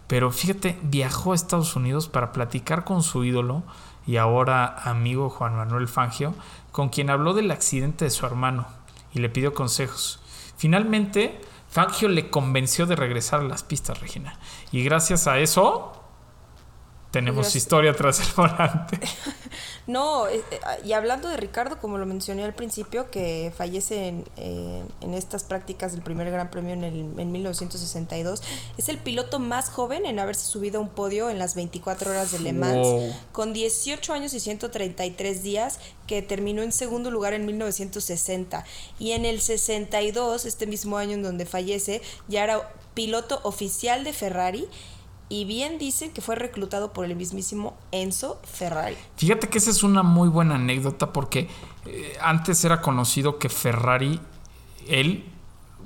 Pero 0.07 0.31
fíjate, 0.31 0.77
viajó 0.83 1.33
a 1.33 1.35
Estados 1.35 1.75
Unidos 1.75 2.07
para 2.07 2.31
platicar 2.31 2.85
con 2.85 3.03
su 3.03 3.23
ídolo 3.23 3.63
y 4.05 4.15
ahora 4.15 4.65
amigo 4.83 5.29
Juan 5.29 5.57
Manuel 5.57 5.89
Fangio, 5.89 6.33
con 6.71 6.89
quien 6.89 7.09
habló 7.09 7.33
del 7.33 7.51
accidente 7.51 8.05
de 8.05 8.11
su 8.11 8.25
hermano 8.25 8.67
y 9.13 9.19
le 9.19 9.29
pidió 9.29 9.53
consejos. 9.53 10.19
Finalmente, 10.55 11.41
Fangio 11.69 12.07
le 12.07 12.29
convenció 12.29 12.85
de 12.85 12.95
regresar 12.95 13.41
a 13.41 13.43
las 13.43 13.63
pistas, 13.63 13.99
Regina. 13.99 14.39
Y 14.71 14.83
gracias 14.83 15.27
a 15.27 15.39
eso, 15.39 15.96
tenemos 17.11 17.55
historia 17.55 17.95
tras 17.95 18.19
el 18.19 18.27
volante. 18.35 18.99
no, 19.87 20.27
eh, 20.27 20.43
eh, 20.51 20.59
y 20.83 20.93
hablando 20.93 21.29
de 21.29 21.37
Ricardo, 21.37 21.79
como 21.79 21.97
lo 21.97 22.05
mencioné 22.05 22.43
al 22.43 22.53
principio, 22.53 23.09
que 23.09 23.53
fallece 23.55 24.07
en, 24.07 24.25
en 25.01 25.13
estas 25.13 25.43
prácticas 25.43 25.93
del 25.93 26.01
primer 26.01 26.29
Gran 26.29 26.51
Premio 26.51 26.73
en, 26.73 26.83
el, 26.83 27.19
en 27.19 27.31
1962, 27.31 28.43
es 28.77 28.89
el 28.89 28.97
piloto 28.97 29.39
más 29.39 29.69
joven 29.69 30.05
en 30.05 30.19
haberse 30.19 30.45
subido 30.45 30.79
a 30.79 30.81
un 30.81 30.89
podio 30.89 31.29
en 31.29 31.39
las 31.39 31.55
24 31.55 32.11
horas 32.11 32.31
de 32.31 32.39
Le 32.39 32.53
Mans, 32.53 33.15
con 33.31 33.53
18 33.53 34.13
años 34.13 34.33
y 34.33 34.39
133 34.39 35.43
días, 35.43 35.79
que 36.07 36.21
terminó 36.21 36.61
en 36.61 36.71
segundo 36.71 37.09
lugar 37.11 37.33
en 37.33 37.45
1960. 37.45 38.65
Y 38.99 39.11
en 39.11 39.25
el 39.25 39.41
62, 39.41 40.45
este 40.45 40.67
mismo 40.67 40.97
año 40.97 41.13
en 41.13 41.23
donde 41.23 41.45
fallece, 41.45 42.01
ya 42.27 42.43
era 42.43 42.69
piloto 42.93 43.39
oficial 43.43 44.03
de 44.03 44.11
Ferrari 44.11 44.67
y 45.29 45.45
bien 45.45 45.77
dicen 45.77 46.11
que 46.11 46.21
fue 46.21 46.35
reclutado 46.35 46.93
por 46.93 47.05
el 47.05 47.15
mismísimo 47.15 47.77
Enzo 47.91 48.39
Ferrari. 48.43 48.95
Fíjate 49.17 49.49
que 49.49 49.57
esa 49.57 49.71
es 49.71 49.83
una 49.83 50.03
muy 50.03 50.29
buena 50.29 50.55
anécdota 50.55 51.11
porque 51.11 51.49
eh, 51.85 52.17
antes 52.21 52.63
era 52.63 52.81
conocido 52.81 53.37
que 53.37 53.49
Ferrari, 53.49 54.19
él, 54.87 55.25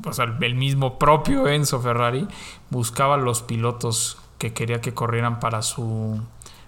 o 0.05 0.13
sea, 0.13 0.25
el 0.41 0.55
mismo 0.55 0.99
propio 0.99 1.47
Enzo 1.47 1.81
Ferrari, 1.81 2.27
buscaba 2.69 3.17
los 3.17 3.41
pilotos 3.41 4.17
que 4.37 4.53
quería 4.53 4.81
que 4.81 4.93
corrieran 4.93 5.39
para 5.39 5.61
su, 5.61 6.19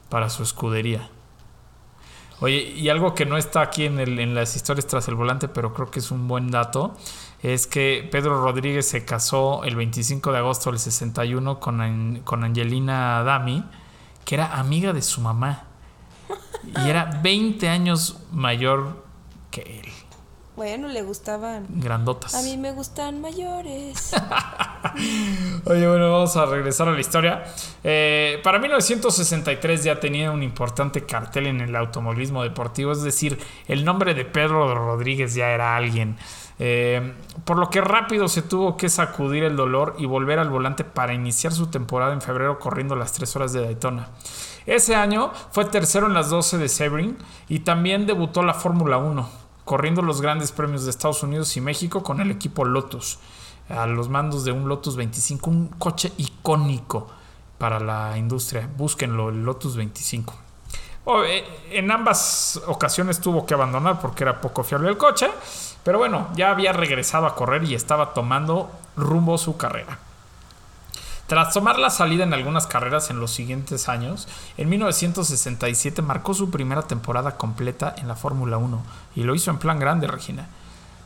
para 0.10 0.30
su 0.30 0.44
escudería. 0.44 1.10
Oye, 2.40 2.74
y 2.76 2.90
algo 2.90 3.16
que 3.16 3.26
no 3.26 3.38
está 3.38 3.62
aquí 3.62 3.86
en, 3.86 4.00
el, 4.00 4.20
en 4.20 4.36
las 4.36 4.56
historias 4.56 4.86
tras 4.86 5.08
el 5.08 5.16
volante, 5.16 5.48
pero 5.48 5.74
creo 5.74 5.90
que 5.90 6.00
es 6.00 6.12
un 6.12 6.28
buen 6.28 6.52
dato, 6.52 6.96
es 7.44 7.68
que 7.68 8.08
Pedro 8.10 8.42
Rodríguez 8.42 8.88
se 8.88 9.04
casó 9.04 9.66
el 9.66 9.76
25 9.76 10.32
de 10.32 10.38
agosto 10.38 10.72
del 10.72 10.80
61 10.80 11.60
con, 11.60 12.22
con 12.24 12.44
Angelina 12.46 13.22
Dami, 13.24 13.66
que 14.24 14.36
era 14.36 14.58
amiga 14.58 14.94
de 14.94 15.02
su 15.02 15.20
mamá. 15.20 15.66
Y 16.86 16.90
era 16.90 17.20
20 17.22 17.68
años 17.68 18.20
mayor 18.32 19.06
que 19.52 19.82
él. 19.84 19.92
Bueno, 20.56 20.88
le 20.88 21.02
gustaban. 21.02 21.66
Grandotas. 21.70 22.36
A 22.36 22.44
mí 22.44 22.58
me 22.58 22.72
gustan 22.72 23.22
mayores. 23.22 24.14
Oye, 25.66 25.88
bueno, 25.88 26.12
vamos 26.12 26.36
a 26.38 26.46
regresar 26.46 26.88
a 26.88 26.92
la 26.92 27.00
historia. 27.00 27.44
Eh, 27.84 28.40
para 28.44 28.60
1963 28.60 29.84
ya 29.84 30.00
tenía 30.00 30.30
un 30.30 30.44
importante 30.44 31.06
cartel 31.06 31.48
en 31.48 31.62
el 31.62 31.76
automovilismo 31.76 32.44
deportivo, 32.44 32.92
es 32.92 33.02
decir, 33.02 33.40
el 33.68 33.84
nombre 33.84 34.14
de 34.14 34.26
Pedro 34.26 34.76
Rodríguez 34.76 35.34
ya 35.34 35.50
era 35.50 35.76
alguien. 35.76 36.18
Eh, 36.60 37.14
por 37.46 37.58
lo 37.58 37.70
que 37.70 37.82
rápido 37.82 38.28
se 38.28 38.44
tuvo 38.44 38.78
que 38.78 38.90
sacudir 38.90 39.44
el 39.44 39.56
dolor 39.56 39.96
y 39.98 40.06
volver 40.06 40.38
al 40.38 40.50
volante 40.50 40.84
para 40.84 41.14
iniciar 41.14 41.52
su 41.52 41.68
temporada 41.68 42.14
en 42.14 42.22
febrero 42.22 42.60
corriendo 42.60 42.96
las 42.96 43.12
3 43.14 43.36
horas 43.36 43.54
de 43.54 43.62
Daytona. 43.62 44.10
Ese 44.66 44.96
año 44.96 45.34
fue 45.52 45.66
tercero 45.66 46.06
en 46.08 46.14
las 46.14 46.30
12 46.30 46.58
de 46.58 46.70
Sebring 46.70 47.18
y 47.50 47.60
también 47.60 48.06
debutó 48.06 48.44
la 48.44 48.54
Fórmula 48.54 48.98
1, 48.98 49.30
corriendo 49.66 50.02
los 50.02 50.22
grandes 50.22 50.52
premios 50.52 50.84
de 50.84 50.90
Estados 50.90 51.24
Unidos 51.24 51.56
y 51.58 51.62
México 51.62 52.04
con 52.04 52.22
el 52.22 52.32
equipo 52.32 52.66
Lotus, 52.66 53.20
a 53.70 53.88
los 53.88 54.10
mandos 54.10 54.44
de 54.44 54.52
un 54.52 54.68
Lotus 54.68 54.96
25, 54.96 55.50
un 55.50 55.68
coche 55.68 56.12
icónico 56.18 57.08
para 57.58 57.80
la 57.80 58.18
industria. 58.18 58.70
Búsquenlo, 58.78 59.30
el 59.30 59.44
Lotus 59.44 59.76
25. 59.76 60.36
Eh, 61.26 61.44
en 61.72 61.92
ambas 61.92 62.62
ocasiones 62.68 63.20
tuvo 63.20 63.46
que 63.46 63.54
abandonar 63.54 64.00
porque 64.00 64.24
era 64.24 64.40
poco 64.40 64.64
fiable 64.64 64.90
el 64.90 64.98
coche 64.98 65.30
pero 65.84 65.98
bueno, 65.98 66.30
ya 66.36 66.50
había 66.50 66.72
regresado 66.72 67.26
a 67.26 67.36
correr 67.36 67.64
y 67.66 67.76
estaba 67.76 68.14
tomando 68.14 68.72
rumbo 68.96 69.38
su 69.38 69.58
carrera. 69.58 70.00
Tras 71.28 71.54
tomar 71.54 71.80
la 71.80 71.90
salida 71.90 72.24
en 72.24 72.34
algunas 72.34 72.68
carreras 72.68 73.10
en 73.10 73.20
los 73.20 73.32
siguientes 73.32 73.88
años, 73.88 74.28
en 74.58 74.70
1967 74.70 76.02
marcó 76.02 76.34
su 76.34 76.52
primera 76.52 76.82
temporada 76.82 77.38
completa 77.38 77.96
en 77.98 78.08
la 78.08 78.16
Fórmula 78.16 78.58
1 78.58 78.84
y 79.16 79.24
lo 79.24 79.34
hizo 79.34 79.50
en 79.50 79.58
plan 79.58 79.80
grande, 79.80 80.08
Regina, 80.08 80.48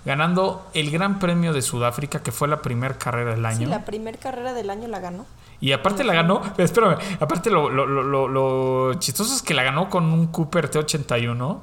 ganando 0.06 0.68
el 0.74 0.90
Gran 0.90 1.20
Premio 1.20 1.54
de 1.54 1.62
Sudáfrica, 1.62 2.24
que 2.24 2.32
fue 2.32 2.48
la 2.48 2.62
primera 2.64 2.98
carrera 2.98 3.36
del 3.36 3.46
año. 3.46 3.60
Sí, 3.60 3.66
la 3.66 3.86
primera 3.86 4.18
carrera 4.18 4.54
del 4.54 4.70
año 4.72 4.88
la 4.88 5.00
ganó. 5.00 5.26
Y 5.62 5.72
aparte 5.72 6.04
la 6.04 6.14
ganó, 6.14 6.42
espérame, 6.58 6.98
aparte 7.20 7.52
lo, 7.52 7.70
lo, 7.70 7.86
lo, 7.86 8.28
lo 8.28 8.94
chistoso 8.96 9.36
es 9.36 9.42
que 9.42 9.54
la 9.54 9.64
ganó 9.64 9.90
con 9.90 10.06
un 10.06 10.28
Cooper 10.28 10.72
T81 10.72 11.60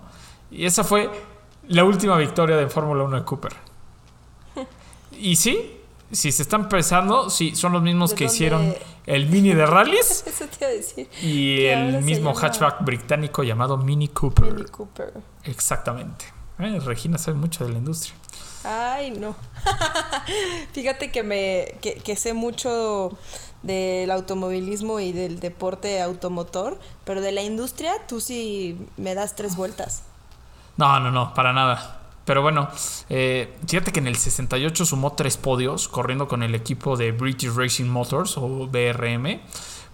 y 0.52 0.66
esa 0.66 0.84
fue 0.84 1.11
la 1.68 1.84
última 1.84 2.16
victoria 2.16 2.56
de 2.56 2.68
Fórmula 2.68 3.02
1 3.04 3.16
de 3.16 3.25
Cooper. 3.25 3.52
Y 5.16 5.37
sí, 5.37 5.74
si 6.14 6.33
se 6.33 6.42
están 6.42 6.68
pensando, 6.68 7.30
sí, 7.30 7.54
son 7.54 7.73
los 7.73 7.83
mismos 7.83 8.14
que 8.14 8.25
hicieron 8.25 8.75
el 9.06 9.28
Mini 9.28 9.52
de 9.52 9.66
rallies. 9.66 10.25
Eso 10.26 10.47
te 10.47 10.64
iba 10.64 10.66
a 10.68 10.75
decir. 10.75 11.09
Y 11.23 11.64
el 11.66 12.02
mismo 12.02 12.35
hatchback 12.35 12.85
británico 12.85 13.42
llamado 13.42 13.76
Mini 13.76 14.09
Cooper. 14.09 14.52
Mini 14.52 14.64
Cooper. 14.64 15.12
Exactamente. 15.44 16.26
Eh, 16.59 16.78
Regina 16.80 17.18
sabe 17.18 17.37
mucho 17.37 17.64
de 17.64 17.73
la 17.73 17.78
industria. 17.78 18.14
Ay, 18.64 19.11
no. 19.11 19.35
Fíjate 20.73 21.11
que 21.11 21.23
me 21.23 21.75
que, 21.83 21.97
que 21.97 22.16
sé 22.16 22.33
mucho 22.33 23.16
del 23.62 24.11
automovilismo 24.11 25.00
y 25.00 25.12
del 25.12 25.40
deporte 25.40 26.00
automotor, 26.00 26.78
pero 27.04 27.21
de 27.21 27.33
la 27.33 27.42
industria 27.42 27.94
tú 28.06 28.21
sí 28.21 28.78
me 28.97 29.14
das 29.14 29.35
tres 29.35 29.56
vueltas. 29.56 30.04
No, 30.76 30.99
no, 31.00 31.11
no, 31.11 31.35
para 31.35 31.52
nada. 31.52 32.03
Pero 32.25 32.43
bueno, 32.43 32.69
eh, 33.11 33.54
fíjate 33.66 33.93
que 33.93 34.00
en 34.00 34.07
el 34.07 34.16
68 34.16 34.87
sumó 34.87 35.12
tres 35.12 35.37
podios 35.37 35.88
corriendo 35.88 36.26
con 36.26 36.43
el 36.43 36.54
equipo 36.54 36.97
de 36.97 37.12
British 37.12 37.54
Racing 37.54 37.87
Motors 37.87 38.38
o 38.38 38.66
BRM, 38.66 39.40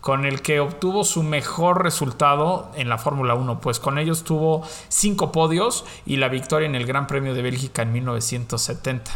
con 0.00 0.25
el 0.25 0.40
que 0.40 0.60
obtuvo 0.60 1.04
su 1.04 1.22
mejor 1.22 1.82
resultado 1.82 2.70
en 2.75 2.88
la 2.88 2.99
Fórmula 2.99 3.34
1, 3.34 3.60
pues 3.60 3.80
con 3.80 3.99
ellos 3.99 4.25
tuvo 4.25 4.66
cinco 4.88 5.32
podios 5.32 5.84
y 6.06 6.16
la 6.16 6.28
victoria 6.28 6.66
en 6.66 6.75
el 6.75 6.87
Gran 6.87 7.06
Premio 7.06 7.34
de 7.34 7.42
Bélgica 7.42 7.82
en 7.82 7.92
1970. 7.92 9.10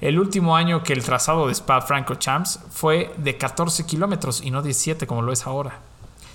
El 0.00 0.18
último 0.18 0.56
año 0.56 0.82
que 0.82 0.92
el 0.92 1.04
trazado 1.04 1.46
de 1.46 1.52
Spa 1.52 1.82
Franco 1.82 2.14
Champs 2.14 2.60
fue 2.70 3.12
de 3.18 3.36
14 3.36 3.84
kilómetros 3.84 4.40
y 4.42 4.50
no 4.50 4.62
17 4.62 5.06
como 5.06 5.22
lo 5.22 5.32
es 5.32 5.46
ahora. 5.46 5.80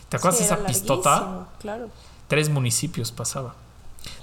¿Te 0.10 0.18
acuerdas 0.18 0.40
de 0.40 0.46
esa 0.46 0.66
pistota? 0.66 1.48
Claro. 1.60 1.90
Tres 2.28 2.50
municipios 2.50 3.12
pasaba. 3.12 3.56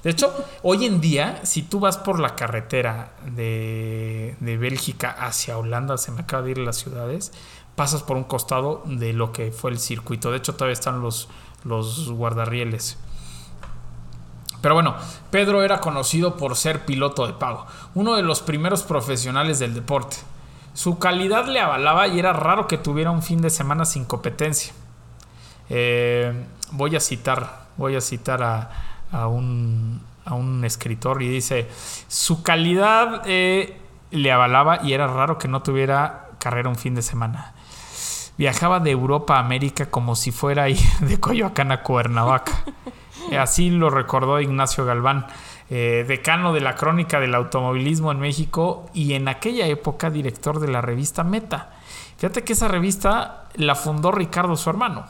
De 0.03 0.11
hecho, 0.11 0.35
hoy 0.63 0.85
en 0.85 1.01
día, 1.01 1.41
si 1.45 1.63
tú 1.63 1.81
vas 1.81 1.97
por 1.97 2.19
la 2.19 2.35
carretera 2.35 3.13
de, 3.27 4.37
Bélgica 4.41 5.11
hacia 5.11 5.59
Holanda, 5.59 5.97
se 5.97 6.11
me 6.11 6.23
acaba 6.23 6.43
de 6.43 6.53
ir 6.53 6.59
las 6.59 6.77
ciudades, 6.77 7.33
pasas 7.77 8.03
por 8.03 8.17
un 8.17 8.25
costado 8.25 8.83
de 8.85 9.13
lo 9.13 9.33
que 9.33 9.53
fue 9.53 9.71
el 9.71 9.79
circuito. 9.79 10.31
De 10.31 10.39
hecho, 10.39 10.55
todavía 10.55 10.75
están 10.75 11.01
los, 11.01 11.29
los 11.65 12.11
guardarrieles. 12.11 12.99
Pero 14.61 14.75
bueno, 14.75 14.95
Pedro 15.31 15.63
era 15.63 15.81
conocido 15.81 16.37
por 16.37 16.57
ser 16.57 16.85
piloto 16.85 17.27
de 17.27 17.33
pago, 17.33 17.67
uno 17.95 18.15
de 18.15 18.23
los 18.23 18.41
primeros 18.41 18.83
profesionales 18.83 19.59
del 19.59 19.75
deporte. 19.75 20.17
Su 20.75 20.99
calidad 20.99 21.47
le 21.47 21.61
avalaba 21.61 22.07
y 22.07 22.19
era 22.19 22.33
raro 22.33 22.67
que 22.67 22.79
tuviera 22.79 23.11
un 23.11 23.23
fin 23.23 23.43
de 23.43 23.51
semana 23.51 23.85
sin 23.85 24.05
competencia. 24.05 24.73
Eh, 25.69 26.47
voy 26.71 26.97
a 26.97 27.01
citar, 27.01 27.67
voy 27.77 27.97
a 27.97 28.01
citar 28.01 28.43
a, 28.43 28.92
a 29.13 29.29
un, 29.29 30.01
a 30.25 30.35
un 30.35 30.65
escritor 30.65 31.23
y 31.23 31.29
dice, 31.29 31.69
su 32.09 32.43
calidad 32.43 33.23
eh, 33.27 33.79
le 34.11 34.33
avalaba 34.33 34.81
y 34.83 34.93
era 34.93 35.07
raro 35.07 35.39
que 35.39 35.49
no 35.49 35.63
tuviera 35.63 36.31
carrera 36.39 36.69
un 36.69 36.77
fin 36.77 36.95
de 36.95 37.03
semana. 37.03 37.55
Viajaba 38.39 38.81
de 38.81 38.91
Europa 38.91 39.37
a 39.37 39.41
América 39.41 39.91
como 39.91 40.17
si 40.17 40.33
fuera 40.33 40.65
de 41.01 41.21
Coyoacán 41.21 41.73
a 41.73 41.83
Cuernavaca. 41.83 42.65
Así 43.39 43.71
lo 43.71 43.89
recordó 43.89 44.41
Ignacio 44.41 44.85
Galván, 44.85 45.27
eh, 45.71 46.05
decano 46.07 46.53
de 46.53 46.61
la 46.61 46.75
crónica 46.75 47.21
del 47.21 47.35
automovilismo 47.35 48.11
en 48.11 48.19
México 48.19 48.91
y 48.93 49.15
en 49.15 49.29
aquella 49.29 49.67
época 49.67 50.11
director 50.11 50.59
de 50.59 50.69
la 50.69 50.81
revista 50.81 51.23
Meta. 51.25 51.71
Fíjate 52.19 52.43
que 52.43 52.53
esa 52.53 52.69
revista 52.69 53.49
la 53.55 53.75
fundó 53.75 54.11
Ricardo, 54.11 54.57
su 54.57 54.69
hermano. 54.71 55.07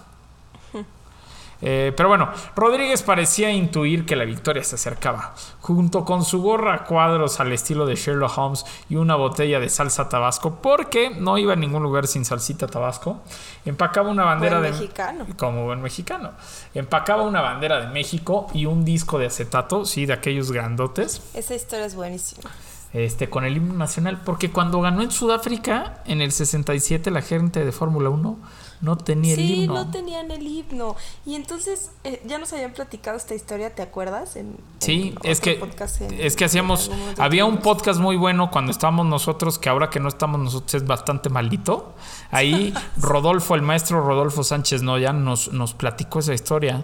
Eh, 1.62 1.92
pero 1.97 2.09
bueno, 2.09 2.31
Rodríguez 2.57 3.02
parecía 3.02 3.50
intuir 3.52 4.04
que 4.04 4.16
la 4.16 4.25
victoria 4.25 4.64
se 4.64 4.75
acercaba. 4.75 5.35
Junto 5.61 6.04
con 6.04 6.25
su 6.25 6.42
gorra 6.42 6.75
a 6.75 6.85
cuadros 6.85 7.38
al 7.38 7.52
estilo 7.52 7.87
de 7.87 7.95
Sherlock 7.95 8.37
Holmes 8.37 8.66
y 8.88 8.97
una 8.97 9.14
botella 9.14 9.61
de 9.61 9.69
salsa 9.69 10.09
tabasco, 10.09 10.57
porque 10.61 11.11
no 11.11 11.38
iba 11.38 11.52
a 11.52 11.57
ningún 11.57 11.83
lugar 11.85 12.09
sin 12.09 12.25
salsita 12.25 12.66
tabasco, 12.66 13.21
empacaba 13.64 14.11
una 14.11 14.25
bandera 14.25 14.61
de 14.61 14.73
mexicano. 14.73 15.26
Como 15.38 15.64
buen 15.64 15.81
mexicano. 15.81 16.33
Empacaba 16.75 17.23
una 17.23 17.40
bandera 17.40 17.81
de 17.81 17.87
México 17.87 18.49
y 18.52 18.66
un 18.66 18.85
disco 18.85 19.19
de 19.19 19.26
acetato, 19.26 19.85
sí, 19.85 20.07
de 20.07 20.14
aquellos 20.14 20.50
grandotes. 20.50 21.23
Esa 21.35 21.54
historia 21.54 21.87
es 21.87 21.95
buenísima. 21.95 22.50
Este, 22.92 23.31
con 23.31 23.45
el 23.45 23.57
himno 23.57 23.73
nacional, 23.73 24.21
porque 24.23 24.50
cuando 24.50 24.81
ganó 24.83 25.00
en 25.02 25.11
Sudáfrica, 25.11 26.02
en 26.04 26.21
el 26.21 26.31
67, 26.31 27.11
la 27.11 27.23
gente 27.23 27.64
de 27.64 27.73
Fórmula 27.73 28.11
1 28.11 28.37
no 28.82 28.98
tenía 28.98 29.32
el 29.32 29.38
Sí, 29.40 29.54
himno. 29.62 29.74
no 29.74 29.90
tenían 29.90 30.30
el 30.30 30.46
himno. 30.46 30.96
Y 31.24 31.34
entonces 31.36 31.90
eh, 32.04 32.20
ya 32.26 32.36
nos 32.38 32.52
habían 32.52 32.72
platicado 32.74 33.16
esta 33.16 33.34
historia, 33.34 33.74
¿te 33.74 33.80
acuerdas? 33.80 34.36
En, 34.36 34.56
Sí, 34.80 35.14
en 35.22 35.30
es 35.30 35.40
que 35.40 35.60
en- 35.60 36.20
es 36.20 36.36
que 36.36 36.44
hacíamos 36.44 36.90
había 37.18 37.44
un 37.46 37.58
podcast 37.58 37.98
muy 37.98 38.16
bueno 38.16 38.50
cuando 38.50 38.70
estábamos 38.72 39.06
nosotros 39.06 39.58
que 39.58 39.68
ahora 39.70 39.88
que 39.88 40.00
no 40.00 40.08
estamos 40.08 40.38
nosotros 40.40 40.74
es 40.82 40.86
bastante 40.86 41.30
maldito. 41.30 41.94
Ahí 42.30 42.74
Rodolfo, 42.98 43.54
el 43.54 43.62
maestro 43.62 44.02
Rodolfo 44.04 44.44
Sánchez 44.44 44.82
Noya 44.82 45.12
nos 45.14 45.52
nos 45.52 45.72
platicó 45.74 46.18
esa 46.18 46.34
historia 46.34 46.82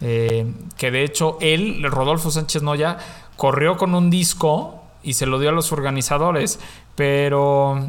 eh, 0.00 0.52
que 0.76 0.90
de 0.92 1.02
hecho 1.02 1.38
él, 1.40 1.82
Rodolfo 1.82 2.30
Sánchez 2.30 2.62
Noya, 2.62 2.98
corrió 3.36 3.76
con 3.76 3.94
un 3.96 4.10
disco 4.10 4.82
y 5.02 5.14
se 5.14 5.26
lo 5.26 5.38
dio 5.40 5.48
a 5.48 5.52
los 5.52 5.72
organizadores, 5.72 6.60
pero 6.94 7.80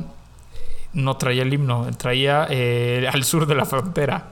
no 0.93 1.17
traía 1.17 1.43
el 1.43 1.53
himno, 1.53 1.87
traía 1.97 2.47
eh, 2.49 3.07
al 3.11 3.23
sur 3.23 3.45
de 3.45 3.55
la 3.55 3.65
frontera. 3.65 4.31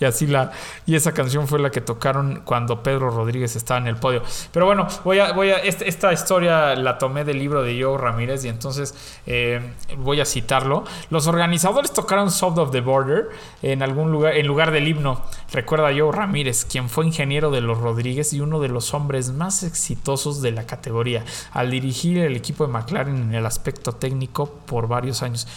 Y 0.00 0.04
así 0.04 0.28
la 0.28 0.52
y 0.86 0.94
esa 0.94 1.10
canción 1.12 1.48
fue 1.48 1.58
la 1.58 1.70
que 1.70 1.80
tocaron 1.80 2.42
cuando 2.44 2.84
Pedro 2.84 3.10
Rodríguez 3.10 3.56
estaba 3.56 3.80
en 3.80 3.88
el 3.88 3.96
podio. 3.96 4.22
Pero 4.52 4.64
bueno, 4.64 4.86
voy 5.02 5.18
a 5.18 5.32
voy 5.32 5.50
a 5.50 5.56
este- 5.56 5.88
esta 5.88 6.12
historia 6.12 6.76
la 6.76 6.98
tomé 6.98 7.24
del 7.24 7.40
libro 7.40 7.64
de 7.64 7.82
Joe 7.82 7.98
Ramírez 7.98 8.44
y 8.44 8.48
entonces 8.48 8.94
eh, 9.26 9.72
voy 9.96 10.20
a 10.20 10.24
citarlo. 10.24 10.84
Los 11.10 11.26
organizadores 11.26 11.92
tocaron 11.92 12.30
Soft 12.30 12.58
of 12.58 12.70
the 12.70 12.80
Border 12.80 13.30
en 13.60 13.82
algún 13.82 14.12
lugar 14.12 14.36
en 14.36 14.46
lugar 14.46 14.70
del 14.70 14.86
himno. 14.86 15.20
Recuerda 15.52 15.88
a 15.88 15.92
Joe 15.92 16.12
Ramírez, 16.12 16.64
quien 16.64 16.88
fue 16.88 17.04
ingeniero 17.04 17.50
de 17.50 17.60
los 17.60 17.78
Rodríguez 17.78 18.32
y 18.32 18.40
uno 18.40 18.60
de 18.60 18.68
los 18.68 18.94
hombres 18.94 19.32
más 19.32 19.64
exitosos 19.64 20.42
de 20.42 20.52
la 20.52 20.64
categoría 20.64 21.24
al 21.50 21.72
dirigir 21.72 22.18
el 22.18 22.36
equipo 22.36 22.64
de 22.64 22.72
McLaren 22.72 23.16
en 23.16 23.34
el 23.34 23.44
aspecto 23.44 23.94
técnico 23.96 24.60
por 24.64 24.86
varios 24.86 25.24
años. 25.24 25.48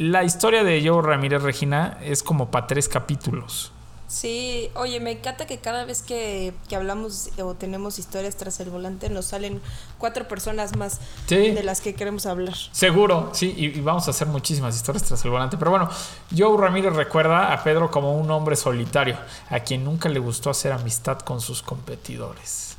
La 0.00 0.24
historia 0.24 0.64
de 0.64 0.82
Joe 0.82 1.02
Ramírez 1.02 1.42
Regina 1.42 1.98
es 2.02 2.22
como 2.22 2.50
para 2.50 2.66
tres 2.66 2.88
capítulos. 2.88 3.70
Sí, 4.08 4.70
oye, 4.74 4.98
me 4.98 5.10
encanta 5.10 5.46
que 5.46 5.58
cada 5.58 5.84
vez 5.84 6.00
que, 6.00 6.54
que 6.70 6.74
hablamos 6.74 7.28
o 7.38 7.52
tenemos 7.52 7.98
historias 7.98 8.34
tras 8.36 8.58
el 8.60 8.70
volante 8.70 9.10
nos 9.10 9.26
salen 9.26 9.60
cuatro 9.98 10.26
personas 10.26 10.74
más 10.74 10.98
Sí. 11.26 11.50
de 11.50 11.62
las 11.62 11.82
que 11.82 11.94
queremos 11.94 12.24
hablar. 12.24 12.54
Seguro, 12.72 13.28
sí, 13.34 13.52
y, 13.54 13.66
y 13.66 13.80
vamos 13.82 14.08
a 14.08 14.12
hacer 14.12 14.26
muchísimas 14.26 14.74
historias 14.74 15.02
tras 15.04 15.22
el 15.26 15.30
volante. 15.32 15.58
Pero 15.58 15.70
bueno, 15.70 15.90
Joe 16.34 16.56
Ramírez 16.58 16.94
recuerda 16.96 17.52
a 17.52 17.62
Pedro 17.62 17.90
como 17.90 18.18
un 18.18 18.30
hombre 18.30 18.56
solitario, 18.56 19.18
a 19.50 19.60
quien 19.60 19.84
nunca 19.84 20.08
le 20.08 20.18
gustó 20.18 20.48
hacer 20.48 20.72
amistad 20.72 21.18
con 21.18 21.42
sus 21.42 21.60
competidores. 21.62 22.78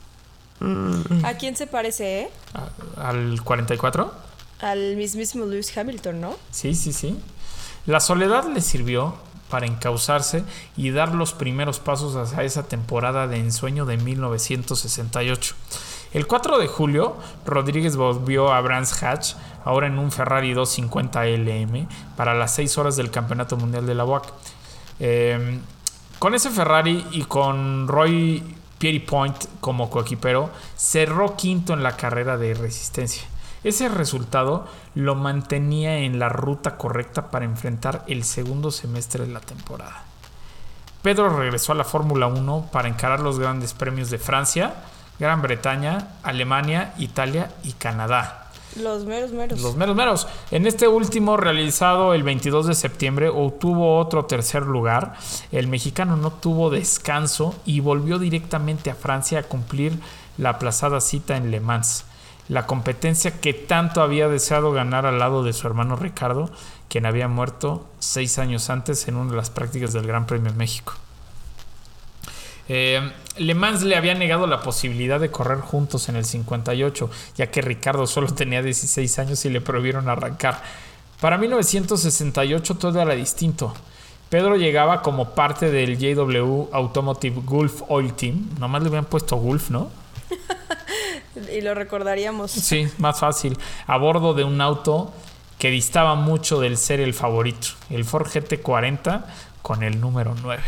¿A 1.23 1.33
quién 1.35 1.55
se 1.55 1.67
parece, 1.67 2.21
eh? 2.23 2.29
¿Al 2.97 3.41
44? 3.43 4.30
Al 4.61 4.95
mismísimo 4.95 5.45
Lewis 5.45 5.75
Hamilton, 5.75 6.21
¿no? 6.21 6.35
Sí, 6.51 6.75
sí, 6.75 6.93
sí. 6.93 7.19
La 7.85 7.99
soledad 7.99 8.47
le 8.47 8.61
sirvió 8.61 9.15
para 9.49 9.65
encauzarse 9.65 10.43
y 10.77 10.91
dar 10.91 11.13
los 11.13 11.33
primeros 11.33 11.79
pasos 11.79 12.15
hacia 12.15 12.43
esa 12.43 12.63
temporada 12.63 13.27
de 13.27 13.37
ensueño 13.37 13.85
de 13.85 13.97
1968. 13.97 15.55
El 16.13 16.27
4 16.27 16.59
de 16.59 16.67
julio, 16.67 17.15
Rodríguez 17.45 17.95
volvió 17.95 18.51
a 18.53 18.61
Brands 18.61 19.01
Hatch, 19.01 19.33
ahora 19.65 19.87
en 19.87 19.97
un 19.97 20.11
Ferrari 20.11 20.53
250 20.53 21.25
LM, 21.25 21.87
para 22.15 22.33
las 22.33 22.55
6 22.55 22.77
horas 22.77 22.95
del 22.95 23.11
Campeonato 23.11 23.57
Mundial 23.57 23.85
de 23.85 23.95
la 23.95 24.05
WAC. 24.05 24.31
Eh, 24.99 25.59
con 26.19 26.35
ese 26.35 26.49
Ferrari 26.49 27.05
y 27.11 27.23
con 27.23 27.87
Roy 27.87 28.43
Pierrepoint 28.77 29.35
como 29.59 29.89
coequipero, 29.89 30.49
cerró 30.75 31.35
quinto 31.35 31.73
en 31.73 31.83
la 31.83 31.95
carrera 31.97 32.37
de 32.37 32.53
resistencia. 32.53 33.23
Ese 33.63 33.89
resultado 33.89 34.67
lo 34.95 35.15
mantenía 35.15 35.99
en 35.99 36.17
la 36.17 36.29
ruta 36.29 36.77
correcta 36.77 37.29
para 37.29 37.45
enfrentar 37.45 38.03
el 38.07 38.23
segundo 38.23 38.71
semestre 38.71 39.25
de 39.25 39.33
la 39.33 39.39
temporada. 39.39 40.03
Pedro 41.03 41.35
regresó 41.37 41.71
a 41.71 41.75
la 41.75 41.83
Fórmula 41.83 42.27
1 42.27 42.69
para 42.71 42.87
encarar 42.87 43.19
los 43.19 43.39
grandes 43.39 43.73
premios 43.73 44.09
de 44.09 44.17
Francia, 44.19 44.75
Gran 45.19 45.41
Bretaña, 45.41 46.09
Alemania, 46.23 46.93
Italia 46.97 47.51
y 47.63 47.73
Canadá. 47.73 48.49
Los 48.75 49.05
meros 49.05 49.31
meros. 49.31 49.61
Los 49.61 49.75
meros 49.75 49.95
meros. 49.95 50.27
En 50.49 50.65
este 50.65 50.87
último, 50.87 51.37
realizado 51.37 52.13
el 52.13 52.23
22 52.23 52.67
de 52.67 52.75
septiembre, 52.75 53.29
obtuvo 53.29 53.99
otro 53.99 54.25
tercer 54.25 54.63
lugar. 54.63 55.15
El 55.51 55.67
mexicano 55.67 56.15
no 56.15 56.31
tuvo 56.31 56.69
descanso 56.69 57.53
y 57.65 57.81
volvió 57.81 58.17
directamente 58.17 58.89
a 58.89 58.95
Francia 58.95 59.39
a 59.39 59.43
cumplir 59.43 59.99
la 60.37 60.51
aplazada 60.51 61.01
cita 61.01 61.35
en 61.35 61.51
Le 61.51 61.59
Mans. 61.59 62.05
La 62.51 62.65
competencia 62.67 63.39
que 63.39 63.53
tanto 63.53 64.01
había 64.01 64.27
deseado 64.27 64.73
ganar 64.73 65.05
al 65.05 65.19
lado 65.19 65.41
de 65.41 65.53
su 65.53 65.67
hermano 65.67 65.95
Ricardo, 65.95 66.51
quien 66.89 67.05
había 67.05 67.29
muerto 67.29 67.87
seis 67.99 68.37
años 68.39 68.69
antes 68.69 69.07
en 69.07 69.15
una 69.15 69.31
de 69.31 69.37
las 69.37 69.49
prácticas 69.49 69.93
del 69.93 70.05
Gran 70.05 70.25
Premio 70.25 70.51
de 70.51 70.57
México. 70.57 70.91
Eh, 72.67 73.09
Le 73.37 73.55
Mans 73.55 73.83
le 73.83 73.95
había 73.95 74.15
negado 74.15 74.47
la 74.47 74.59
posibilidad 74.63 75.17
de 75.17 75.31
correr 75.31 75.59
juntos 75.61 76.09
en 76.09 76.17
el 76.17 76.25
58, 76.25 77.09
ya 77.37 77.49
que 77.49 77.61
Ricardo 77.61 78.05
solo 78.05 78.27
tenía 78.33 78.61
16 78.61 79.19
años 79.19 79.45
y 79.45 79.49
le 79.49 79.61
prohibieron 79.61 80.09
arrancar. 80.09 80.61
Para 81.21 81.37
1968 81.37 82.75
todo 82.75 83.01
era 83.01 83.15
distinto. 83.15 83.73
Pedro 84.27 84.57
llegaba 84.57 85.01
como 85.01 85.35
parte 85.35 85.71
del 85.71 85.97
JW 85.97 86.67
Automotive 86.73 87.43
Gulf 87.45 87.83
Oil 87.87 88.11
Team. 88.11 88.49
Nomás 88.59 88.81
le 88.81 88.89
habían 88.89 89.05
puesto 89.05 89.37
Gulf, 89.37 89.69
¿no? 89.69 89.89
Y 91.51 91.61
lo 91.61 91.73
recordaríamos. 91.73 92.51
Sí, 92.51 92.87
más 92.97 93.19
fácil. 93.19 93.57
A 93.87 93.97
bordo 93.97 94.33
de 94.33 94.43
un 94.43 94.59
auto 94.61 95.13
que 95.57 95.69
distaba 95.69 96.15
mucho 96.15 96.59
del 96.59 96.77
ser 96.77 96.99
el 96.99 97.13
favorito, 97.13 97.67
el 97.89 98.03
Ford 98.03 98.27
GT40 98.27 99.25
con 99.61 99.83
el 99.83 100.01
número 100.01 100.35
9. 100.41 100.61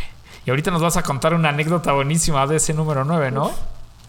Y 0.46 0.50
ahorita 0.50 0.72
nos 0.72 0.82
vas 0.82 0.98
a 0.98 1.04
contar 1.04 1.34
una 1.34 1.50
anécdota 1.50 1.94
buenísima 1.94 2.46
de 2.48 2.58
ese 2.58 2.74
número 2.74 3.04
9, 3.04 3.32
¿no? 3.32 3.52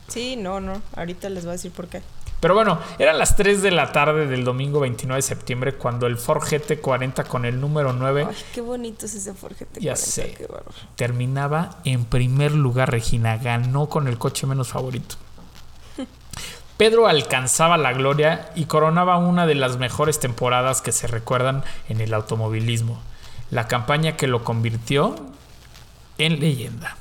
Sí, 0.09 0.37
no, 0.37 0.61
no. 0.61 0.83
Ahorita 0.97 1.31
les 1.31 1.45
voy 1.45 1.51
a 1.51 1.53
decir 1.53 1.73
por 1.73 1.88
qué. 1.88 2.03
Pero 2.40 2.55
bueno, 2.55 2.79
eran 2.99 3.17
las 3.17 3.37
3 3.37 3.62
de 3.62 3.71
la 3.71 3.93
tarde 3.93 4.27
del 4.27 4.45
domingo 4.45 4.81
29 4.81 5.17
de 5.17 5.23
septiembre 5.23 5.75
cuando 5.77 6.07
el 6.07 6.19
Ford 6.19 6.43
GT40 6.43 7.27
con 7.27 7.47
el 7.47 7.59
número 7.59 7.95
9 7.95 8.27
Ay, 8.29 8.37
qué 8.53 8.61
bonito 8.61 9.07
es 9.07 9.14
ese 9.14 9.33
Ford 9.33 9.55
GT40. 9.55 9.81
Ya 9.81 9.97
sé. 9.97 10.35
Qué 10.37 10.47
terminaba 10.97 11.79
en 11.85 12.05
primer 12.05 12.53
lugar, 12.53 12.90
Regina. 12.90 13.38
Ganó 13.38 13.88
con 13.88 14.09
el 14.09 14.19
coche 14.19 14.47
menos 14.47 14.69
favorito. 14.69 15.17
Pedro 16.76 17.06
alcanzaba 17.06 17.76
la 17.76 17.92
gloria 17.92 18.50
y 18.56 18.64
coronaba 18.64 19.18
una 19.18 19.46
de 19.46 19.54
las 19.54 19.76
mejores 19.76 20.18
temporadas 20.18 20.82
que 20.82 20.92
se 20.92 21.06
recuerdan 21.06 21.62
en 21.88 22.00
el 22.00 22.12
automovilismo. 22.12 23.00
La 23.50 23.68
campaña 23.68 24.16
que 24.16 24.26
lo 24.26 24.42
convirtió 24.42 25.14
en 26.18 26.40
leyenda. 26.40 26.96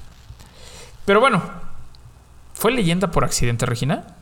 Pero 1.06 1.20
bueno, 1.20 1.42
¿fue 2.54 2.72
leyenda 2.72 3.10
por 3.10 3.26
accidente, 3.26 3.66
Regina? 3.66 4.16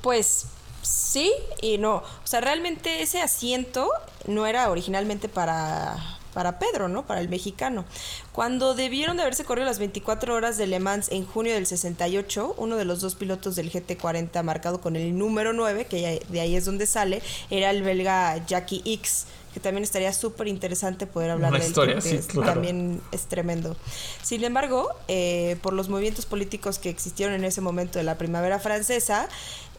Pues 0.00 0.46
sí 0.82 1.32
y 1.60 1.78
no. 1.78 1.96
O 1.96 2.26
sea, 2.26 2.40
realmente 2.40 3.02
ese 3.02 3.20
asiento 3.20 3.88
no 4.26 4.46
era 4.46 4.70
originalmente 4.70 5.28
para, 5.28 5.96
para 6.32 6.58
Pedro, 6.58 6.88
¿no? 6.88 7.06
Para 7.06 7.20
el 7.20 7.28
mexicano. 7.28 7.84
Cuando 8.32 8.74
debieron 8.74 9.16
de 9.16 9.22
haberse 9.22 9.44
corrido 9.44 9.66
las 9.66 9.78
24 9.78 10.34
horas 10.34 10.56
de 10.56 10.66
Le 10.66 10.80
Mans 10.80 11.10
en 11.10 11.24
junio 11.24 11.54
del 11.54 11.66
68, 11.66 12.54
uno 12.56 12.76
de 12.76 12.84
los 12.84 13.00
dos 13.00 13.14
pilotos 13.14 13.56
del 13.56 13.70
GT40 13.70 14.42
marcado 14.42 14.80
con 14.80 14.96
el 14.96 15.16
número 15.16 15.52
9, 15.52 15.86
que 15.86 16.22
de 16.28 16.40
ahí 16.40 16.56
es 16.56 16.64
donde 16.64 16.86
sale, 16.86 17.22
era 17.50 17.70
el 17.70 17.82
belga 17.82 18.44
Jackie 18.46 18.82
X, 18.84 19.26
que 19.52 19.60
también 19.60 19.84
estaría 19.84 20.12
súper 20.12 20.48
interesante 20.48 21.06
poder 21.06 21.30
hablar 21.30 21.50
Una 21.50 21.58
de 21.58 21.64
él, 21.64 21.70
historia, 21.70 22.00
sí, 22.00 22.18
claro. 22.26 22.52
también 22.52 23.00
es 23.12 23.26
tremendo. 23.26 23.76
Sin 24.22 24.42
embargo, 24.44 24.88
eh, 25.08 25.56
por 25.62 25.74
los 25.74 25.88
movimientos 25.88 26.24
políticos 26.24 26.78
que 26.78 26.88
existieron 26.88 27.34
en 27.34 27.44
ese 27.44 27.60
momento 27.60 27.98
de 27.98 28.04
la 28.04 28.16
primavera 28.16 28.58
francesa, 28.58 29.28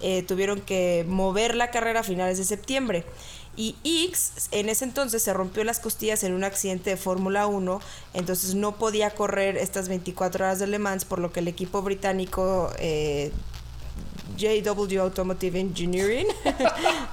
eh, 0.01 0.21
tuvieron 0.23 0.61
que 0.61 1.05
mover 1.07 1.55
la 1.55 1.71
carrera 1.71 2.01
a 2.01 2.03
finales 2.03 2.37
de 2.37 2.43
septiembre. 2.43 3.03
Y 3.55 3.75
X 3.83 4.49
en 4.51 4.69
ese 4.69 4.85
entonces 4.85 5.21
se 5.21 5.33
rompió 5.33 5.63
las 5.63 5.79
costillas 5.79 6.23
en 6.23 6.33
un 6.33 6.43
accidente 6.43 6.89
de 6.89 6.97
Fórmula 6.97 7.45
1, 7.45 7.79
entonces 8.13 8.55
no 8.55 8.75
podía 8.75 9.11
correr 9.11 9.57
estas 9.57 9.89
24 9.89 10.45
horas 10.45 10.59
de 10.59 10.67
Le 10.67 10.79
Mans, 10.79 11.05
por 11.05 11.19
lo 11.19 11.31
que 11.31 11.41
el 11.41 11.47
equipo 11.47 11.81
británico 11.81 12.71
eh, 12.79 13.31
JW 14.37 14.99
Automotive 14.99 15.59
Engineering 15.59 16.27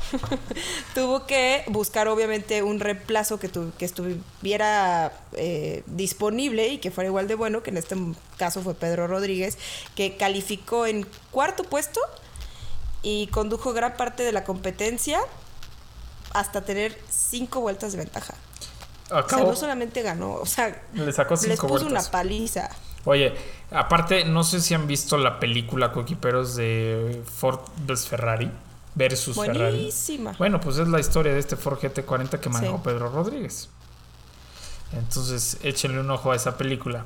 tuvo 0.94 1.26
que 1.26 1.64
buscar 1.68 2.08
obviamente 2.08 2.62
un 2.62 2.80
reemplazo 2.80 3.38
que, 3.38 3.50
que 3.78 3.84
estuviera 3.84 5.12
eh, 5.34 5.82
disponible 5.86 6.68
y 6.68 6.78
que 6.78 6.90
fuera 6.90 7.08
igual 7.08 7.28
de 7.28 7.34
bueno, 7.34 7.62
que 7.62 7.70
en 7.70 7.76
este 7.76 7.96
caso 8.38 8.62
fue 8.62 8.74
Pedro 8.74 9.06
Rodríguez, 9.06 9.58
que 9.94 10.16
calificó 10.16 10.86
en 10.86 11.06
cuarto 11.30 11.64
puesto 11.64 12.00
y 13.02 13.26
condujo 13.28 13.72
gran 13.72 13.96
parte 13.96 14.22
de 14.22 14.32
la 14.32 14.44
competencia 14.44 15.20
hasta 16.32 16.60
tener 16.62 16.98
cinco 17.08 17.60
vueltas 17.60 17.92
de 17.92 17.98
ventaja. 17.98 18.34
O 19.06 19.08
sea, 19.08 19.18
Acabó. 19.18 19.50
no 19.50 19.56
solamente 19.56 20.02
ganó, 20.02 20.34
o 20.34 20.46
sea, 20.46 20.82
Le 20.94 21.12
sacó 21.12 21.34
les 21.34 21.42
cinco 21.42 21.66
puso 21.66 21.84
vueltas. 21.84 22.04
una 22.04 22.10
paliza. 22.12 22.70
Oye, 23.06 23.34
aparte, 23.70 24.24
no 24.24 24.44
sé 24.44 24.60
si 24.60 24.74
han 24.74 24.86
visto 24.86 25.16
la 25.16 25.40
película 25.40 25.90
Coquiperos 25.90 26.54
de 26.54 27.22
Ford 27.34 27.60
vs 27.86 28.06
Ferrari 28.08 28.50
versus 28.94 29.34
Ferrari. 29.36 29.58
Buenísima. 29.58 30.34
Bueno, 30.38 30.60
pues 30.60 30.76
es 30.78 30.86
la 30.86 31.00
historia 31.00 31.32
de 31.32 31.38
este 31.40 31.56
Ford 31.56 31.78
GT40 31.80 32.38
que 32.40 32.48
manejó 32.50 32.76
Sí. 32.76 32.82
Pedro 32.84 33.08
Rodríguez. 33.08 33.68
Entonces 34.92 35.58
échenle 35.62 36.00
un 36.00 36.10
ojo 36.10 36.32
a 36.32 36.36
esa 36.36 36.56
película. 36.56 37.04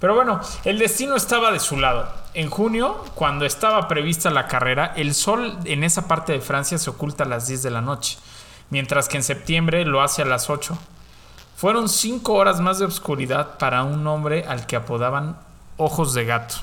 Pero 0.00 0.14
bueno, 0.14 0.40
el 0.64 0.78
destino 0.78 1.16
estaba 1.16 1.52
de 1.52 1.60
su 1.60 1.76
lado. 1.78 2.08
En 2.34 2.48
junio, 2.48 3.04
cuando 3.14 3.44
estaba 3.44 3.88
prevista 3.88 4.30
la 4.30 4.48
carrera, 4.48 4.94
el 4.96 5.14
sol 5.14 5.58
en 5.64 5.84
esa 5.84 6.08
parte 6.08 6.32
de 6.32 6.40
Francia 6.40 6.78
se 6.78 6.88
oculta 6.90 7.24
a 7.24 7.28
las 7.28 7.46
10 7.46 7.62
de 7.62 7.70
la 7.70 7.82
noche, 7.82 8.18
mientras 8.70 9.08
que 9.08 9.16
en 9.16 9.22
septiembre 9.22 9.84
lo 9.84 10.02
hace 10.02 10.22
a 10.22 10.26
las 10.26 10.50
8. 10.50 10.76
Fueron 11.56 11.88
5 11.88 12.32
horas 12.32 12.60
más 12.60 12.78
de 12.78 12.84
oscuridad 12.84 13.58
para 13.58 13.82
un 13.82 14.06
hombre 14.06 14.44
al 14.46 14.66
que 14.66 14.76
apodaban 14.76 15.38
Ojos 15.76 16.14
de 16.14 16.24
Gato. 16.24 16.56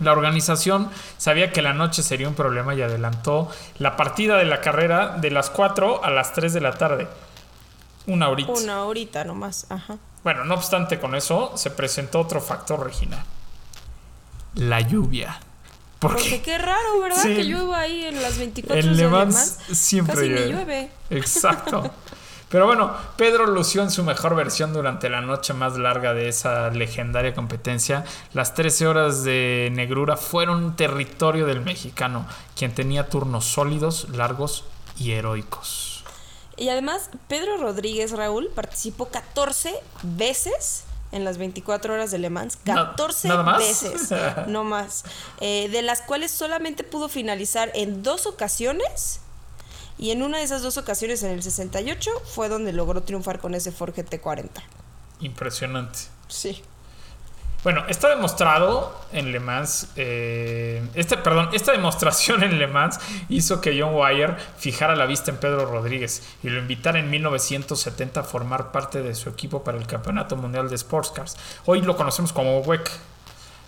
La 0.00 0.12
organización 0.12 0.90
sabía 1.16 1.52
que 1.52 1.62
la 1.62 1.72
noche 1.72 2.02
sería 2.02 2.28
un 2.28 2.34
problema 2.34 2.74
y 2.74 2.82
adelantó 2.82 3.50
la 3.78 3.96
partida 3.96 4.36
de 4.36 4.44
la 4.44 4.60
carrera 4.60 5.16
de 5.18 5.30
las 5.30 5.50
4 5.50 6.04
a 6.04 6.10
las 6.10 6.32
3 6.34 6.52
de 6.52 6.60
la 6.60 6.72
tarde. 6.72 7.08
Una 8.06 8.28
horita. 8.28 8.52
Una 8.52 8.84
horita 8.84 9.24
nomás, 9.24 9.66
ajá. 9.70 9.96
Bueno, 10.22 10.44
no 10.44 10.54
obstante 10.54 10.98
con 10.98 11.14
eso, 11.14 11.52
se 11.56 11.70
presentó 11.70 12.20
otro 12.20 12.40
factor, 12.40 12.84
Regina. 12.84 13.24
La 14.54 14.80
lluvia. 14.80 15.40
Porque, 15.98 16.42
qué 16.42 16.58
raro, 16.58 17.00
¿verdad? 17.00 17.22
Que 17.22 17.44
llueva 17.44 17.80
ahí 17.80 18.04
en 18.04 18.22
las 18.22 18.38
24 18.38 18.74
horas. 18.74 18.86
En 18.86 18.96
Le 18.96 19.08
Mans 19.08 19.58
siempre 19.72 20.14
casi 20.14 20.28
llueve. 20.28 20.52
llueve. 20.52 20.90
Exacto. 21.10 21.90
Pero 22.48 22.66
bueno, 22.66 22.92
Pedro 23.16 23.46
lució 23.46 23.82
en 23.82 23.90
su 23.90 24.02
mejor 24.04 24.34
versión 24.34 24.72
durante 24.72 25.10
la 25.10 25.20
noche 25.20 25.52
más 25.52 25.76
larga 25.76 26.14
de 26.14 26.28
esa 26.28 26.70
legendaria 26.70 27.34
competencia. 27.34 28.04
Las 28.32 28.54
13 28.54 28.86
horas 28.86 29.22
de 29.22 29.70
negrura 29.72 30.16
fueron 30.16 30.74
territorio 30.74 31.44
del 31.44 31.60
mexicano, 31.60 32.26
quien 32.56 32.74
tenía 32.74 33.08
turnos 33.08 33.44
sólidos, 33.44 34.08
largos 34.10 34.64
y 34.98 35.12
heroicos. 35.12 36.04
Y 36.56 36.70
además, 36.70 37.10
Pedro 37.28 37.58
Rodríguez 37.58 38.12
Raúl 38.12 38.48
participó 38.54 39.08
14 39.08 39.74
veces 40.02 40.84
en 41.12 41.24
las 41.24 41.38
24 41.38 41.94
horas 41.94 42.10
de 42.10 42.18
Le 42.18 42.30
Mans. 42.30 42.56
14 42.64 43.28
veces, 43.58 44.14
no 44.46 44.64
más. 44.64 45.04
Eh, 45.40 45.68
de 45.70 45.82
las 45.82 46.02
cuales 46.02 46.30
solamente 46.30 46.84
pudo 46.84 47.08
finalizar 47.08 47.70
en 47.74 48.02
dos 48.02 48.26
ocasiones 48.26 49.20
y 49.98 50.12
en 50.12 50.22
una 50.22 50.38
de 50.38 50.44
esas 50.44 50.62
dos 50.62 50.78
ocasiones, 50.78 51.22
en 51.24 51.32
el 51.32 51.42
68, 51.42 52.10
fue 52.24 52.48
donde 52.48 52.72
logró 52.72 53.02
triunfar 53.02 53.40
con 53.40 53.54
ese 53.54 53.72
Ford 53.72 53.92
GT40. 53.94 54.48
Impresionante. 55.20 55.98
Sí. 56.28 56.62
Bueno, 57.64 57.84
está 57.88 58.08
demostrado 58.08 58.96
en 59.12 59.32
Le 59.32 59.40
Mans, 59.40 59.88
eh, 59.96 60.80
este, 60.94 61.16
perdón, 61.16 61.48
esta 61.52 61.72
demostración 61.72 62.42
en 62.44 62.56
Le 62.58 62.68
Mans 62.68 63.00
hizo 63.28 63.60
que 63.60 63.78
John 63.80 63.94
Wire 63.94 64.36
fijara 64.56 64.94
la 64.94 65.06
vista 65.06 65.32
en 65.32 65.38
Pedro 65.38 65.66
Rodríguez 65.66 66.22
y 66.44 66.50
lo 66.50 66.60
invitara 66.60 67.00
en 67.00 67.10
1970 67.10 68.20
a 68.20 68.22
formar 68.22 68.70
parte 68.70 69.02
de 69.02 69.14
su 69.16 69.28
equipo 69.28 69.64
para 69.64 69.76
el 69.76 69.88
Campeonato 69.88 70.36
Mundial 70.36 70.68
de 70.68 70.76
Sports 70.76 71.10
Cars. 71.10 71.36
Hoy 71.66 71.82
lo 71.82 71.96
conocemos 71.96 72.32
como 72.32 72.60
WEC. 72.60 72.90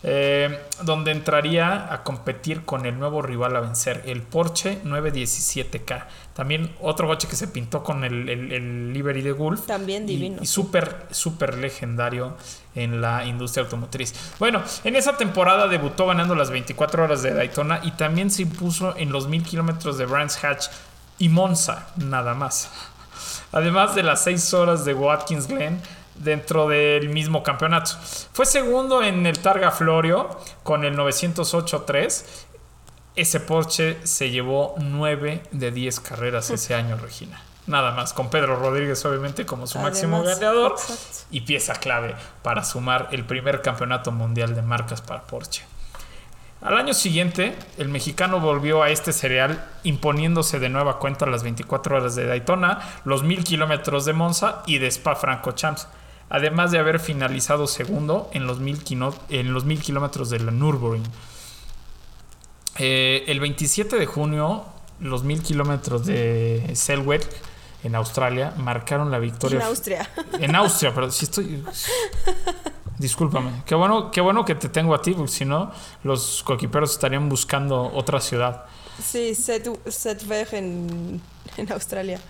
Eh, 0.02 0.58
donde 0.82 1.10
entraría 1.10 1.92
a 1.92 2.02
competir 2.04 2.64
con 2.64 2.86
el 2.86 2.98
nuevo 2.98 3.20
rival 3.20 3.54
a 3.54 3.60
vencer, 3.60 4.02
el 4.06 4.22
Porsche 4.22 4.82
917K. 4.82 6.06
También 6.40 6.74
otro 6.80 7.06
coche 7.06 7.28
que 7.28 7.36
se 7.36 7.48
pintó 7.48 7.82
con 7.82 8.02
el, 8.02 8.26
el, 8.26 8.94
livery 8.94 9.20
de 9.20 9.32
Gulf. 9.32 9.66
También 9.66 10.06
divino. 10.06 10.38
Y, 10.40 10.46
súper, 10.46 11.06
súper 11.10 11.58
legendario 11.58 12.34
en 12.74 13.02
la 13.02 13.26
industria 13.26 13.64
automotriz. 13.64 14.14
Bueno, 14.38 14.62
en 14.84 14.96
esa 14.96 15.18
temporada 15.18 15.68
debutó 15.68 16.06
ganando 16.06 16.34
las 16.34 16.48
24 16.48 17.04
horas 17.04 17.20
de 17.20 17.34
Daytona 17.34 17.80
y 17.82 17.90
también 17.90 18.30
se 18.30 18.40
impuso 18.40 18.96
en 18.96 19.12
los 19.12 19.28
1000 19.28 19.42
kilómetros 19.42 19.98
de 19.98 20.06
Brands 20.06 20.42
Hatch 20.42 20.68
y 21.18 21.28
Monza, 21.28 21.88
nada 21.96 22.32
más. 22.32 22.70
Además 23.52 23.94
de 23.94 24.02
las 24.02 24.24
6 24.24 24.54
horas 24.54 24.86
de 24.86 24.94
Watkins 24.94 25.46
Glen 25.46 25.78
dentro 26.14 26.68
del 26.68 27.10
mismo 27.10 27.42
campeonato. 27.42 27.90
Fue 28.32 28.46
segundo 28.46 29.02
en 29.02 29.26
el 29.26 29.40
Targa 29.40 29.72
Florio 29.72 30.40
con 30.62 30.86
el 30.86 30.96
908-3. 30.96 32.24
Ese 33.16 33.40
Porsche 33.40 33.98
se 34.04 34.30
llevó 34.30 34.74
9 34.78 35.42
de 35.50 35.70
10 35.70 36.00
carreras 36.00 36.50
ese 36.50 36.74
año, 36.74 36.96
Regina. 36.96 37.40
Nada 37.66 37.92
más, 37.92 38.12
con 38.12 38.30
Pedro 38.30 38.56
Rodríguez 38.56 39.04
obviamente 39.04 39.46
como 39.46 39.66
su 39.66 39.78
máximo 39.78 40.22
ganador 40.22 40.76
y 41.30 41.42
pieza 41.42 41.74
clave 41.74 42.16
para 42.42 42.64
sumar 42.64 43.08
el 43.12 43.24
primer 43.24 43.62
campeonato 43.62 44.10
mundial 44.10 44.54
de 44.54 44.62
marcas 44.62 45.00
para 45.02 45.22
Porsche. 45.22 45.62
Al 46.62 46.76
año 46.76 46.94
siguiente, 46.94 47.56
el 47.78 47.88
mexicano 47.88 48.40
volvió 48.40 48.82
a 48.82 48.90
este 48.90 49.12
cereal 49.12 49.64
imponiéndose 49.82 50.58
de 50.58 50.68
nueva 50.68 50.98
cuenta 50.98 51.26
las 51.26 51.42
24 51.42 51.96
horas 51.96 52.16
de 52.16 52.26
Daytona, 52.26 52.80
los 53.04 53.22
1000 53.22 53.44
kilómetros 53.44 54.04
de 54.04 54.14
Monza 54.14 54.62
y 54.66 54.78
de 54.78 54.88
Spa 54.88 55.14
Francorchamps 55.14 55.86
además 56.30 56.70
de 56.70 56.78
haber 56.78 57.00
finalizado 57.00 57.66
segundo 57.66 58.30
en 58.32 58.46
los 58.46 58.60
mil, 58.60 58.80
en 59.28 59.52
los 59.52 59.64
mil 59.64 59.82
kilómetros 59.82 60.30
de 60.30 60.38
la 60.38 60.52
Nürburgring. 60.52 61.04
Eh, 62.78 63.24
el 63.26 63.40
27 63.40 63.98
de 63.98 64.06
junio, 64.06 64.64
los 65.00 65.24
mil 65.24 65.42
kilómetros 65.42 66.06
de 66.06 66.70
Selweg 66.74 67.22
en 67.82 67.94
Australia 67.94 68.54
marcaron 68.58 69.10
la 69.10 69.18
victoria. 69.18 69.58
En 69.58 69.64
Austria. 69.66 70.10
En 70.38 70.54
Austria, 70.54 70.92
pero 70.94 71.10
si 71.10 71.24
estoy. 71.24 71.64
Discúlpame. 72.98 73.62
Qué 73.64 73.74
bueno, 73.74 74.10
qué 74.10 74.20
bueno 74.20 74.44
que 74.44 74.54
te 74.54 74.68
tengo 74.68 74.94
a 74.94 75.00
ti, 75.00 75.12
porque 75.12 75.32
si 75.32 75.44
no, 75.46 75.72
los 76.04 76.42
coquiperos 76.42 76.92
estarían 76.92 77.28
buscando 77.30 77.90
otra 77.94 78.20
ciudad. 78.20 78.66
Sí, 79.02 79.34
Setweg 79.34 80.52
en, 80.52 81.22
en 81.56 81.72
Australia. 81.72 82.20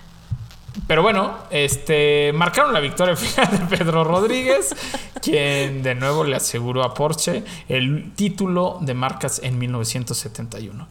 Pero 0.87 1.03
bueno, 1.03 1.37
este, 1.51 2.33
marcaron 2.35 2.73
la 2.73 2.81
victoria 2.81 3.17
final 3.17 3.51
de 3.51 3.77
Pedro 3.77 4.05
Rodríguez, 4.05 4.75
quien 5.21 5.83
de 5.83 5.95
nuevo 5.95 6.25
le 6.25 6.37
aseguró 6.37 6.83
a 6.85 6.95
Porsche 6.95 7.45
el 7.69 8.13
título 8.15 8.79
de 8.81 8.95
marcas 8.95 9.41
en 9.43 9.59
1971. 9.59 10.89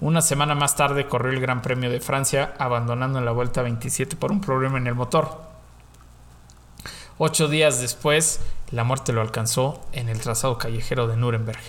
Una 0.00 0.20
semana 0.20 0.54
más 0.54 0.74
tarde 0.74 1.06
corrió 1.06 1.32
el 1.32 1.40
Gran 1.40 1.62
Premio 1.62 1.88
de 1.88 2.00
Francia, 2.00 2.54
abandonando 2.58 3.18
en 3.20 3.24
la 3.24 3.30
vuelta 3.30 3.62
27 3.62 4.16
por 4.16 4.32
un 4.32 4.40
problema 4.40 4.78
en 4.78 4.88
el 4.88 4.94
motor. 4.94 5.42
Ocho 7.18 7.46
días 7.46 7.80
después, 7.80 8.40
la 8.72 8.82
muerte 8.82 9.12
lo 9.12 9.20
alcanzó 9.20 9.80
en 9.92 10.08
el 10.08 10.20
trazado 10.20 10.58
callejero 10.58 11.06
de 11.06 11.16
Nuremberg, 11.16 11.60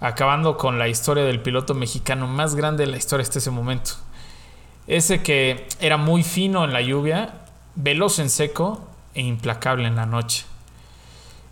acabando 0.00 0.56
con 0.56 0.80
la 0.80 0.88
historia 0.88 1.24
del 1.24 1.42
piloto 1.42 1.74
mexicano 1.74 2.26
más 2.26 2.56
grande 2.56 2.86
de 2.86 2.90
la 2.90 2.96
historia 2.96 3.22
hasta 3.22 3.38
ese 3.38 3.52
momento. 3.52 3.92
Ese 4.86 5.22
que 5.22 5.66
era 5.80 5.96
muy 5.96 6.22
fino 6.22 6.64
en 6.64 6.72
la 6.72 6.82
lluvia, 6.82 7.46
veloz 7.74 8.18
en 8.18 8.30
seco 8.30 8.86
e 9.14 9.22
implacable 9.22 9.88
en 9.88 9.96
la 9.96 10.06
noche. 10.06 10.44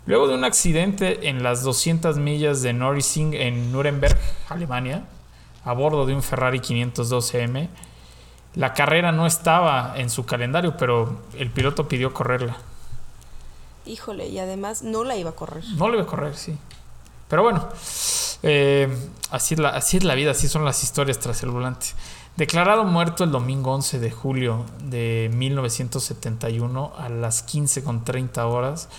Luego 0.05 0.27
de 0.27 0.35
un 0.35 0.43
accidente 0.43 1.29
en 1.29 1.43
las 1.43 1.63
200 1.63 2.17
millas 2.17 2.61
de 2.61 2.73
Norrising 2.73 3.33
en 3.33 3.71
Nuremberg, 3.71 4.17
Alemania, 4.49 5.05
a 5.63 5.73
bordo 5.73 6.05
de 6.05 6.13
un 6.13 6.21
Ferrari 6.21 6.59
512M, 6.59 7.69
la 8.55 8.73
carrera 8.73 9.11
no 9.11 9.25
estaba 9.25 9.93
en 9.97 10.09
su 10.09 10.25
calendario, 10.25 10.77
pero 10.77 11.21
el 11.37 11.49
piloto 11.49 11.87
pidió 11.87 12.13
correrla. 12.13 12.57
Híjole, 13.85 14.27
y 14.27 14.39
además 14.39 14.83
no 14.83 15.03
la 15.03 15.15
iba 15.15 15.31
a 15.31 15.35
correr. 15.35 15.63
No 15.75 15.87
la 15.87 15.95
iba 15.95 16.03
a 16.03 16.07
correr, 16.07 16.35
sí. 16.35 16.55
Pero 17.29 17.41
bueno, 17.41 17.67
eh, 18.43 18.95
así, 19.31 19.55
la, 19.55 19.69
así 19.69 19.97
es 19.97 20.03
la 20.03 20.15
vida, 20.15 20.31
así 20.31 20.47
son 20.47 20.65
las 20.65 20.83
historias 20.83 21.17
tras 21.19 21.41
el 21.43 21.49
volante. 21.49 21.87
Declarado 22.35 22.83
muerto 22.83 23.23
el 23.23 23.31
domingo 23.31 23.71
11 23.73 23.99
de 23.99 24.09
julio 24.09 24.65
de 24.83 25.29
1971 25.35 26.93
a 26.97 27.07
las 27.07 27.45
15.30 27.45 28.39
horas 28.49 28.89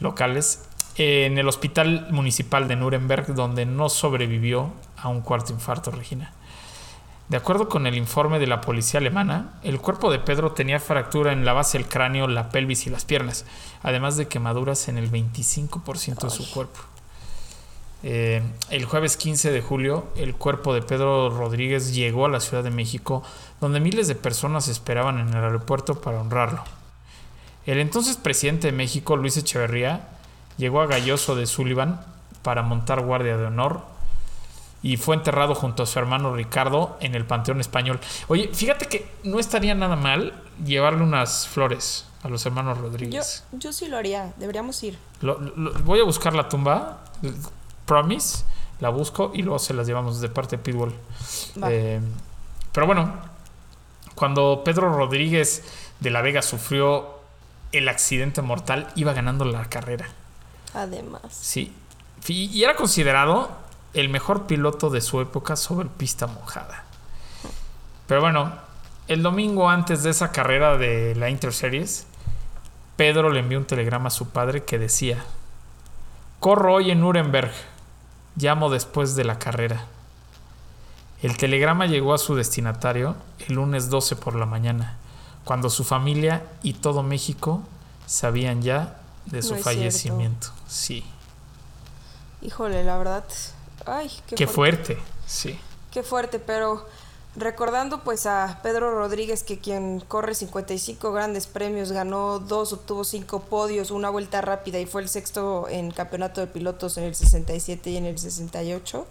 locales 0.00 0.64
en 0.96 1.38
el 1.38 1.46
Hospital 1.46 2.08
Municipal 2.10 2.66
de 2.66 2.74
Nuremberg, 2.74 3.32
donde 3.36 3.64
no 3.64 3.88
sobrevivió 3.88 4.72
a 4.96 5.08
un 5.08 5.20
cuarto 5.20 5.52
infarto, 5.52 5.92
Regina. 5.92 6.32
De 7.28 7.36
acuerdo 7.36 7.68
con 7.68 7.86
el 7.86 7.94
informe 7.94 8.40
de 8.40 8.48
la 8.48 8.60
policía 8.60 8.98
alemana, 8.98 9.60
el 9.62 9.80
cuerpo 9.80 10.10
de 10.10 10.18
Pedro 10.18 10.50
tenía 10.50 10.80
fractura 10.80 11.32
en 11.32 11.44
la 11.44 11.52
base 11.52 11.78
del 11.78 11.86
cráneo, 11.86 12.26
la 12.26 12.48
pelvis 12.48 12.88
y 12.88 12.90
las 12.90 13.04
piernas, 13.04 13.44
además 13.84 14.16
de 14.16 14.26
quemaduras 14.26 14.88
en 14.88 14.98
el 14.98 15.12
25% 15.12 16.22
de 16.22 16.30
su 16.30 16.50
cuerpo. 16.50 16.80
Eh, 18.02 18.42
el 18.70 18.84
jueves 18.86 19.16
15 19.16 19.50
de 19.50 19.60
julio, 19.60 20.08
el 20.16 20.34
cuerpo 20.34 20.72
de 20.72 20.80
Pedro 20.80 21.28
Rodríguez 21.30 21.94
llegó 21.94 22.24
a 22.24 22.30
la 22.30 22.40
Ciudad 22.40 22.64
de 22.64 22.70
México, 22.70 23.22
donde 23.60 23.80
miles 23.80 24.08
de 24.08 24.14
personas 24.14 24.68
esperaban 24.68 25.18
en 25.18 25.28
el 25.28 25.44
aeropuerto 25.44 26.00
para 26.00 26.20
honrarlo. 26.20 26.64
El 27.66 27.78
entonces 27.78 28.16
presidente 28.16 28.68
de 28.68 28.72
México, 28.72 29.16
Luis 29.16 29.36
Echeverría, 29.36 30.08
llegó 30.56 30.80
a 30.80 30.86
Galloso 30.86 31.36
de 31.36 31.46
Sullivan 31.46 32.00
para 32.42 32.62
montar 32.62 33.04
guardia 33.04 33.36
de 33.36 33.46
honor 33.46 33.82
y 34.82 34.96
fue 34.96 35.14
enterrado 35.14 35.54
junto 35.54 35.82
a 35.82 35.86
su 35.86 35.98
hermano 35.98 36.34
Ricardo 36.34 36.96
en 37.00 37.14
el 37.14 37.26
Panteón 37.26 37.60
Español. 37.60 38.00
Oye, 38.28 38.48
fíjate 38.52 38.86
que 38.86 39.10
no 39.24 39.38
estaría 39.38 39.74
nada 39.74 39.96
mal 39.96 40.42
llevarle 40.64 41.02
unas 41.02 41.46
flores 41.46 42.06
a 42.22 42.28
los 42.30 42.44
hermanos 42.46 42.78
Rodríguez. 42.78 43.44
Yo, 43.52 43.72
sí 43.72 43.88
lo 43.88 43.98
haría, 43.98 44.32
deberíamos 44.38 44.82
ir. 44.82 44.98
voy 45.84 46.00
a 46.00 46.04
buscar 46.04 46.34
la 46.34 46.48
tumba 46.48 47.04
Promise, 47.90 48.44
la 48.78 48.88
busco 48.90 49.32
y 49.34 49.42
luego 49.42 49.58
se 49.58 49.74
las 49.74 49.84
llevamos 49.84 50.20
de 50.20 50.28
parte 50.28 50.56
de 50.56 50.62
Pitbull. 50.62 50.94
Eh, 51.64 52.00
pero 52.70 52.86
bueno, 52.86 53.12
cuando 54.14 54.62
Pedro 54.64 54.94
Rodríguez 54.94 55.64
de 55.98 56.10
la 56.10 56.22
Vega 56.22 56.40
sufrió 56.40 57.18
el 57.72 57.88
accidente 57.88 58.42
mortal, 58.42 58.92
iba 58.94 59.12
ganando 59.12 59.44
la 59.44 59.64
carrera. 59.64 60.06
Además. 60.72 61.22
Sí. 61.32 61.74
Y 62.28 62.62
era 62.62 62.76
considerado 62.76 63.50
el 63.92 64.08
mejor 64.08 64.46
piloto 64.46 64.88
de 64.88 65.00
su 65.00 65.20
época 65.20 65.56
sobre 65.56 65.88
pista 65.88 66.28
mojada. 66.28 66.84
Pero 68.06 68.20
bueno, 68.20 68.52
el 69.08 69.24
domingo 69.24 69.68
antes 69.68 70.04
de 70.04 70.10
esa 70.10 70.30
carrera 70.30 70.78
de 70.78 71.16
la 71.16 71.28
Interseries, 71.28 72.06
Pedro 72.94 73.30
le 73.30 73.40
envió 73.40 73.58
un 73.58 73.64
telegrama 73.64 74.06
a 74.06 74.10
su 74.10 74.28
padre 74.28 74.62
que 74.62 74.78
decía, 74.78 75.24
corro 76.38 76.74
hoy 76.74 76.92
en 76.92 77.00
Nuremberg, 77.00 77.50
llamo 78.36 78.70
después 78.70 79.16
de 79.16 79.24
la 79.24 79.38
carrera. 79.38 79.86
El 81.22 81.36
telegrama 81.36 81.86
llegó 81.86 82.14
a 82.14 82.18
su 82.18 82.34
destinatario 82.34 83.14
el 83.46 83.54
lunes 83.54 83.90
12 83.90 84.16
por 84.16 84.34
la 84.34 84.46
mañana, 84.46 84.96
cuando 85.44 85.68
su 85.68 85.84
familia 85.84 86.44
y 86.62 86.74
todo 86.74 87.02
México 87.02 87.62
sabían 88.06 88.62
ya 88.62 89.00
de 89.26 89.42
su 89.42 89.56
fallecimiento. 89.56 90.48
Sí. 90.66 91.04
Híjole, 92.42 92.84
la 92.84 92.96
verdad. 92.96 93.24
Ay, 93.86 94.10
qué, 94.26 94.34
qué 94.34 94.46
fuerte. 94.46 94.98
Sí. 95.26 95.58
Qué 95.90 96.02
fuerte, 96.02 96.38
pero 96.38 96.88
recordando 97.36 98.02
pues 98.02 98.26
a 98.26 98.60
Pedro 98.62 98.94
Rodríguez, 98.94 99.42
que 99.42 99.58
quien 99.58 100.00
corre 100.00 100.34
55 100.34 101.12
grandes 101.12 101.46
premios, 101.46 101.92
ganó 101.92 102.38
dos, 102.38 102.72
obtuvo 102.72 103.04
cinco 103.04 103.40
podios, 103.40 103.90
una 103.90 104.10
vuelta 104.10 104.40
rápida 104.40 104.78
y 104.78 104.86
fue 104.86 105.02
el 105.02 105.08
sexto 105.08 105.68
en 105.68 105.90
campeonato 105.90 106.40
de 106.40 106.46
pilotos 106.46 106.98
en 106.98 107.04
el 107.04 107.14
67 107.14 107.90
y 107.90 107.96
en 107.96 108.06
el 108.06 108.18
68 108.18 109.06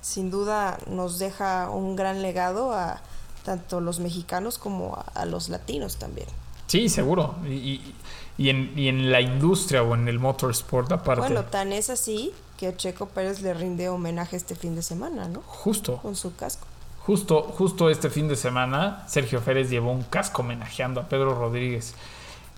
sin 0.00 0.30
duda 0.30 0.78
nos 0.86 1.18
deja 1.18 1.70
un 1.70 1.96
gran 1.96 2.22
legado 2.22 2.72
a 2.72 3.00
tanto 3.44 3.80
los 3.80 4.00
mexicanos 4.00 4.58
como 4.58 5.02
a, 5.14 5.24
los 5.24 5.48
latinos 5.48 5.96
también. 5.96 6.28
Sí, 6.66 6.88
seguro. 6.88 7.34
Y, 7.46 7.94
y, 8.38 8.48
en, 8.48 8.72
y, 8.76 8.88
en, 8.88 9.10
la 9.10 9.20
industria 9.20 9.82
o 9.82 9.94
en 9.94 10.08
el 10.08 10.18
motorsport 10.18 10.92
aparte. 10.92 11.20
Bueno, 11.20 11.44
tan 11.44 11.72
es 11.72 11.90
así 11.90 12.32
que 12.56 12.74
Checo 12.76 13.06
Pérez 13.06 13.40
le 13.40 13.54
rinde 13.54 13.88
homenaje 13.88 14.36
este 14.36 14.54
fin 14.54 14.74
de 14.74 14.82
semana, 14.82 15.28
¿no? 15.28 15.42
Justo. 15.46 15.98
Con 15.98 16.16
su 16.16 16.34
casco. 16.36 16.66
Justo, 17.10 17.42
justo 17.42 17.90
este 17.90 18.08
fin 18.08 18.28
de 18.28 18.36
semana, 18.36 19.02
Sergio 19.08 19.40
Pérez 19.40 19.68
llevó 19.68 19.90
un 19.90 20.04
casco 20.04 20.42
homenajeando 20.42 21.00
a 21.00 21.08
Pedro 21.08 21.34
Rodríguez. 21.34 21.96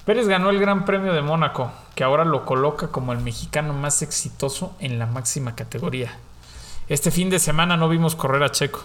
Pérez 0.04 0.28
ganó 0.28 0.50
el 0.50 0.60
Gran 0.60 0.84
Premio 0.84 1.14
de 1.14 1.22
Mónaco, 1.22 1.72
que 1.94 2.04
ahora 2.04 2.26
lo 2.26 2.44
coloca 2.44 2.88
como 2.88 3.14
el 3.14 3.20
mexicano 3.20 3.72
más 3.72 4.02
exitoso 4.02 4.76
en 4.78 4.98
la 4.98 5.06
máxima 5.06 5.54
categoría. 5.54 6.18
Este 6.90 7.10
fin 7.10 7.30
de 7.30 7.38
semana 7.38 7.78
no 7.78 7.88
vimos 7.88 8.14
correr 8.14 8.42
a 8.42 8.50
Checo. 8.50 8.82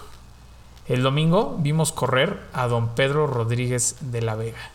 El 0.88 1.04
domingo 1.04 1.58
vimos 1.60 1.92
correr 1.92 2.40
a 2.54 2.68
don 2.68 2.96
Pedro 2.96 3.28
Rodríguez 3.28 3.98
de 4.00 4.22
la 4.22 4.36
Vega. 4.36 4.70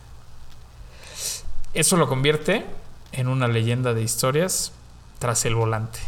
Eso 1.73 1.97
lo 1.97 2.07
convierte 2.07 2.67
en 3.13 3.29
una 3.29 3.47
leyenda 3.47 3.95
de 3.95 4.03
historias 4.03 4.73
tras 5.17 5.43
el 5.45 5.55
volante. 5.55 6.01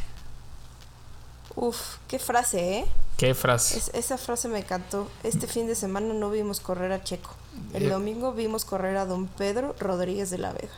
Uf, 1.56 1.96
qué 2.08 2.20
frase, 2.20 2.78
¿eh? 2.78 2.86
Qué 3.18 3.34
frase. 3.34 3.92
esa 3.98 4.18
frase 4.18 4.50
me 4.50 4.60
encantó. 4.60 5.10
Este 5.24 5.48
fin 5.48 5.68
de 5.68 5.76
semana 5.76 6.14
no 6.14 6.30
vimos 6.30 6.60
correr 6.60 6.92
a 6.92 7.02
Checo. 7.04 7.32
El 7.74 7.84
eh. 7.84 7.90
domingo 7.90 8.34
vimos 8.34 8.66
correr 8.66 8.98
a 8.98 9.06
don 9.06 9.28
Pedro 9.28 9.74
Rodríguez 9.80 10.30
de 10.30 10.38
la 10.38 10.52
Vega. 10.52 10.74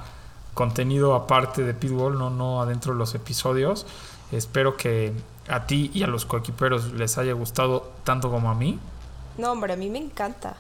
contenido 0.54 1.16
aparte 1.16 1.64
de 1.64 1.74
Pitbull, 1.74 2.18
no, 2.18 2.30
no 2.30 2.62
adentro 2.62 2.94
de 2.94 3.00
los 3.00 3.16
episodios. 3.16 3.86
Espero 4.32 4.78
que 4.78 5.14
a 5.48 5.68
ti 5.68 5.92
y 5.94 6.04
a 6.04 6.08
los 6.08 6.26
coequiperos 6.26 6.94
les 6.94 7.18
haya 7.18 7.34
gustado 7.34 7.92
tanto 8.04 8.32
como 8.32 8.50
a 8.50 8.56
mí. 8.56 8.80
No, 9.38 9.52
hombre, 9.52 9.74
a 9.74 9.76
mí 9.76 9.90
me 9.90 10.00
encanta. 10.00 10.58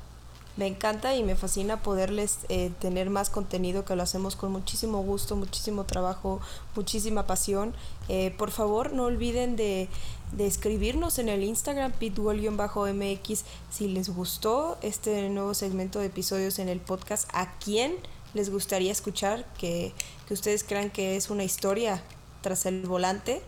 Me 0.55 0.67
encanta 0.67 1.15
y 1.15 1.23
me 1.23 1.35
fascina 1.35 1.77
poderles 1.77 2.39
eh, 2.47 2.71
tener 2.79 3.09
más 3.09 3.31
contenido 3.31 3.85
que 3.85 3.95
lo 3.95 4.03
hacemos 4.03 4.35
con 4.35 4.51
muchísimo 4.51 5.01
gusto, 5.01 5.35
muchísimo 5.35 5.85
trabajo, 5.85 6.41
muchísima 6.75 7.25
pasión. 7.25 7.73
Eh, 8.07 8.35
por 8.37 8.51
favor, 8.51 8.93
no 8.93 9.05
olviden 9.05 9.55
de, 9.55 9.89
de 10.35 10.47
escribirnos 10.47 11.19
en 11.19 11.29
el 11.29 11.43
Instagram 11.43 11.91
pitbull-mx 11.93 13.43
si 13.71 13.87
les 13.87 14.09
gustó 14.09 14.77
este 14.81 15.29
nuevo 15.29 15.53
segmento 15.53 15.99
de 15.99 16.07
episodios 16.07 16.59
en 16.59 16.69
el 16.69 16.79
podcast. 16.79 17.29
¿A 17.33 17.53
quién 17.59 17.95
les 18.33 18.49
gustaría 18.49 18.91
escuchar? 18.91 19.45
Que, 19.57 19.93
que 20.27 20.33
ustedes 20.33 20.63
crean 20.63 20.89
que 20.89 21.15
es 21.15 21.29
una 21.29 21.43
historia 21.43 22.01
tras 22.41 22.65
el 22.65 22.81
volante. 22.85 23.41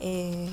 Eh, 0.00 0.48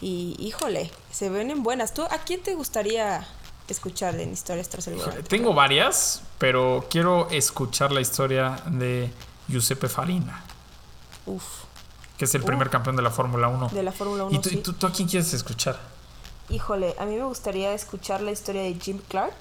y 0.00 0.36
híjole, 0.38 0.90
se 1.10 1.30
ven 1.30 1.50
en 1.50 1.62
buenas. 1.62 1.94
¿Tú 1.94 2.02
a 2.02 2.18
quién 2.18 2.42
te 2.42 2.54
gustaría 2.54 3.26
escuchar 3.68 4.18
en 4.20 4.32
historias 4.32 4.68
tras 4.68 4.86
el 4.86 4.96
volante? 4.96 5.22
Tengo 5.22 5.54
varias, 5.54 6.22
pero 6.38 6.86
quiero 6.90 7.28
escuchar 7.30 7.92
la 7.92 8.00
historia 8.00 8.62
de 8.66 9.10
Giuseppe 9.48 9.88
Farina. 9.88 10.44
Uf. 11.24 11.65
Que 12.18 12.24
es 12.24 12.34
el 12.34 12.42
primer 12.42 12.70
campeón 12.70 12.96
de 12.96 13.02
la 13.02 13.10
Fórmula 13.10 13.48
1. 13.48 13.70
De 13.72 13.82
la 13.82 13.92
Fórmula 13.92 14.24
1. 14.24 14.40
¿Y 14.50 14.56
tú, 14.58 14.86
a 14.86 14.92
quién 14.92 15.08
quieres 15.08 15.32
escuchar? 15.34 15.78
Híjole, 16.48 16.94
a 16.98 17.04
mí 17.04 17.16
me 17.16 17.24
gustaría 17.24 17.74
escuchar 17.74 18.22
la 18.22 18.30
historia 18.30 18.62
de 18.62 18.74
Jim 18.74 19.00
Clark 19.08 19.34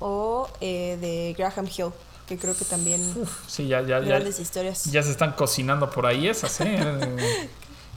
o 0.00 0.48
eh, 0.60 0.98
de 1.00 1.34
Graham 1.38 1.66
Hill 1.66 1.92
que 2.26 2.38
creo 2.38 2.56
que 2.56 2.64
también 2.64 3.00
sí, 3.46 3.68
ya, 3.68 3.82
ya, 3.82 4.00
grandes 4.00 4.40
historias. 4.40 4.84
Ya 4.84 5.02
se 5.02 5.10
están 5.10 5.32
cocinando 5.32 5.90
por 5.90 6.06
ahí 6.06 6.28
esas, 6.28 6.58
¿eh? 6.60 6.78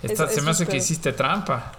se 0.29 0.41
me 0.41 0.51
hace 0.51 0.67
que 0.67 0.77
hiciste 0.77 1.13
trampa. 1.13 1.71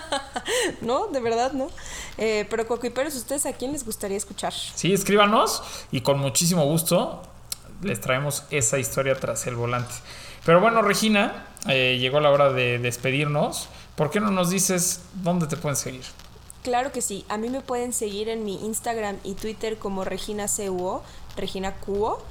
no, 0.80 1.08
de 1.08 1.20
verdad, 1.20 1.52
no. 1.52 1.68
Eh, 2.16 2.46
pero 2.48 2.66
Coquiperos, 2.66 3.14
¿ustedes 3.14 3.46
a 3.46 3.52
quién 3.52 3.72
les 3.72 3.84
gustaría 3.84 4.16
escuchar? 4.16 4.52
Sí, 4.52 4.92
escríbanos 4.92 5.62
y 5.90 6.00
con 6.00 6.18
muchísimo 6.18 6.64
gusto 6.64 7.22
les 7.82 8.00
traemos 8.00 8.44
esa 8.50 8.78
historia 8.78 9.18
tras 9.18 9.46
el 9.46 9.56
volante. 9.56 9.94
Pero 10.44 10.60
bueno, 10.60 10.82
Regina, 10.82 11.46
eh, 11.68 11.98
llegó 11.98 12.20
la 12.20 12.30
hora 12.30 12.52
de 12.52 12.78
despedirnos. 12.78 13.68
¿Por 13.96 14.10
qué 14.10 14.20
no 14.20 14.30
nos 14.30 14.50
dices 14.50 15.02
dónde 15.14 15.46
te 15.46 15.56
pueden 15.56 15.76
seguir? 15.76 16.04
Claro 16.62 16.92
que 16.92 17.02
sí. 17.02 17.24
A 17.28 17.38
mí 17.38 17.48
me 17.48 17.60
pueden 17.60 17.92
seguir 17.92 18.28
en 18.28 18.44
mi 18.44 18.64
Instagram 18.64 19.18
y 19.24 19.34
Twitter 19.34 19.78
como 19.78 20.04
Regina 20.04 20.46
CUO, 20.48 21.02
Regina 21.36 21.74
Cuo. 21.74 22.22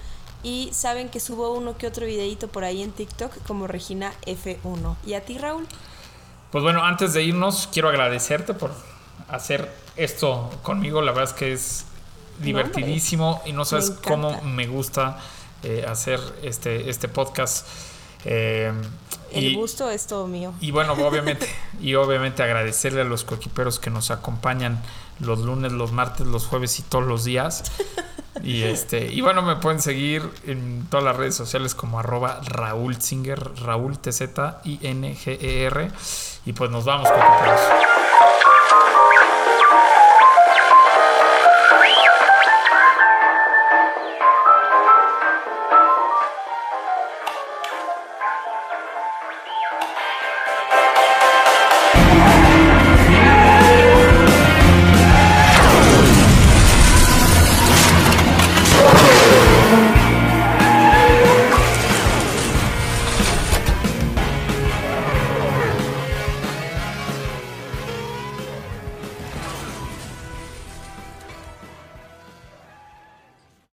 Y 0.43 0.69
saben 0.73 1.09
que 1.09 1.19
subo 1.19 1.53
uno 1.53 1.77
que 1.77 1.87
otro 1.87 2.05
videito 2.05 2.49
por 2.49 2.65
ahí 2.65 2.81
en 2.81 2.91
TikTok 2.91 3.31
como 3.47 3.65
Regina 3.65 4.11
F1. 4.25 4.95
¿Y 5.05 5.13
a 5.13 5.23
ti, 5.23 5.37
Raúl? 5.37 5.65
Pues 6.51 6.63
bueno, 6.63 6.83
antes 6.83 7.13
de 7.13 7.23
irnos, 7.23 7.69
quiero 7.71 7.89
agradecerte 7.89 8.53
por 8.53 8.71
hacer 9.29 9.71
esto 9.95 10.51
conmigo. 10.61 11.01
La 11.01 11.11
verdad 11.11 11.31
es 11.31 11.39
que 11.39 11.53
es 11.53 11.85
divertidísimo 12.39 13.41
y 13.45 13.53
no 13.53 13.65
sabes 13.65 13.91
cómo 13.91 14.41
me 14.41 14.67
gusta 14.67 15.17
eh, 15.63 15.85
hacer 15.87 16.19
este, 16.41 16.89
este 16.89 17.07
podcast. 17.07 17.67
Eh, 18.25 18.71
el 19.31 19.55
gusto 19.55 19.89
es 19.89 20.05
todo 20.07 20.27
mío. 20.27 20.53
Y 20.61 20.71
bueno, 20.71 20.93
obviamente, 20.93 21.47
y 21.81 21.95
obviamente 21.95 22.43
agradecerle 22.43 23.01
a 23.01 23.05
los 23.05 23.23
coequiperos 23.23 23.79
que 23.79 23.89
nos 23.89 24.11
acompañan 24.11 24.81
los 25.19 25.39
lunes, 25.39 25.71
los 25.71 25.91
martes, 25.91 26.27
los 26.27 26.45
jueves 26.45 26.79
y 26.79 26.83
todos 26.83 27.05
los 27.05 27.23
días. 27.23 27.63
Y 28.41 28.63
este, 28.63 29.05
y 29.13 29.21
bueno, 29.21 29.41
me 29.41 29.55
pueden 29.55 29.79
seguir 29.79 30.29
en 30.45 30.85
todas 30.89 31.05
las 31.05 31.15
redes 31.15 31.33
sociales 31.33 31.75
como 31.75 31.99
arroba 31.99 32.41
Raúl 32.43 33.01
Singer, 33.01 33.39
Raúl 33.61 33.97
T 33.99 34.11
Z 34.11 34.59
I 34.65 34.79
N 34.81 35.15
G 35.15 35.37
E 35.39 35.63
R. 35.63 35.89
Y 36.45 36.51
pues 36.51 36.69
nos 36.69 36.83
vamos, 36.83 37.07
coequiperos. 37.09 37.61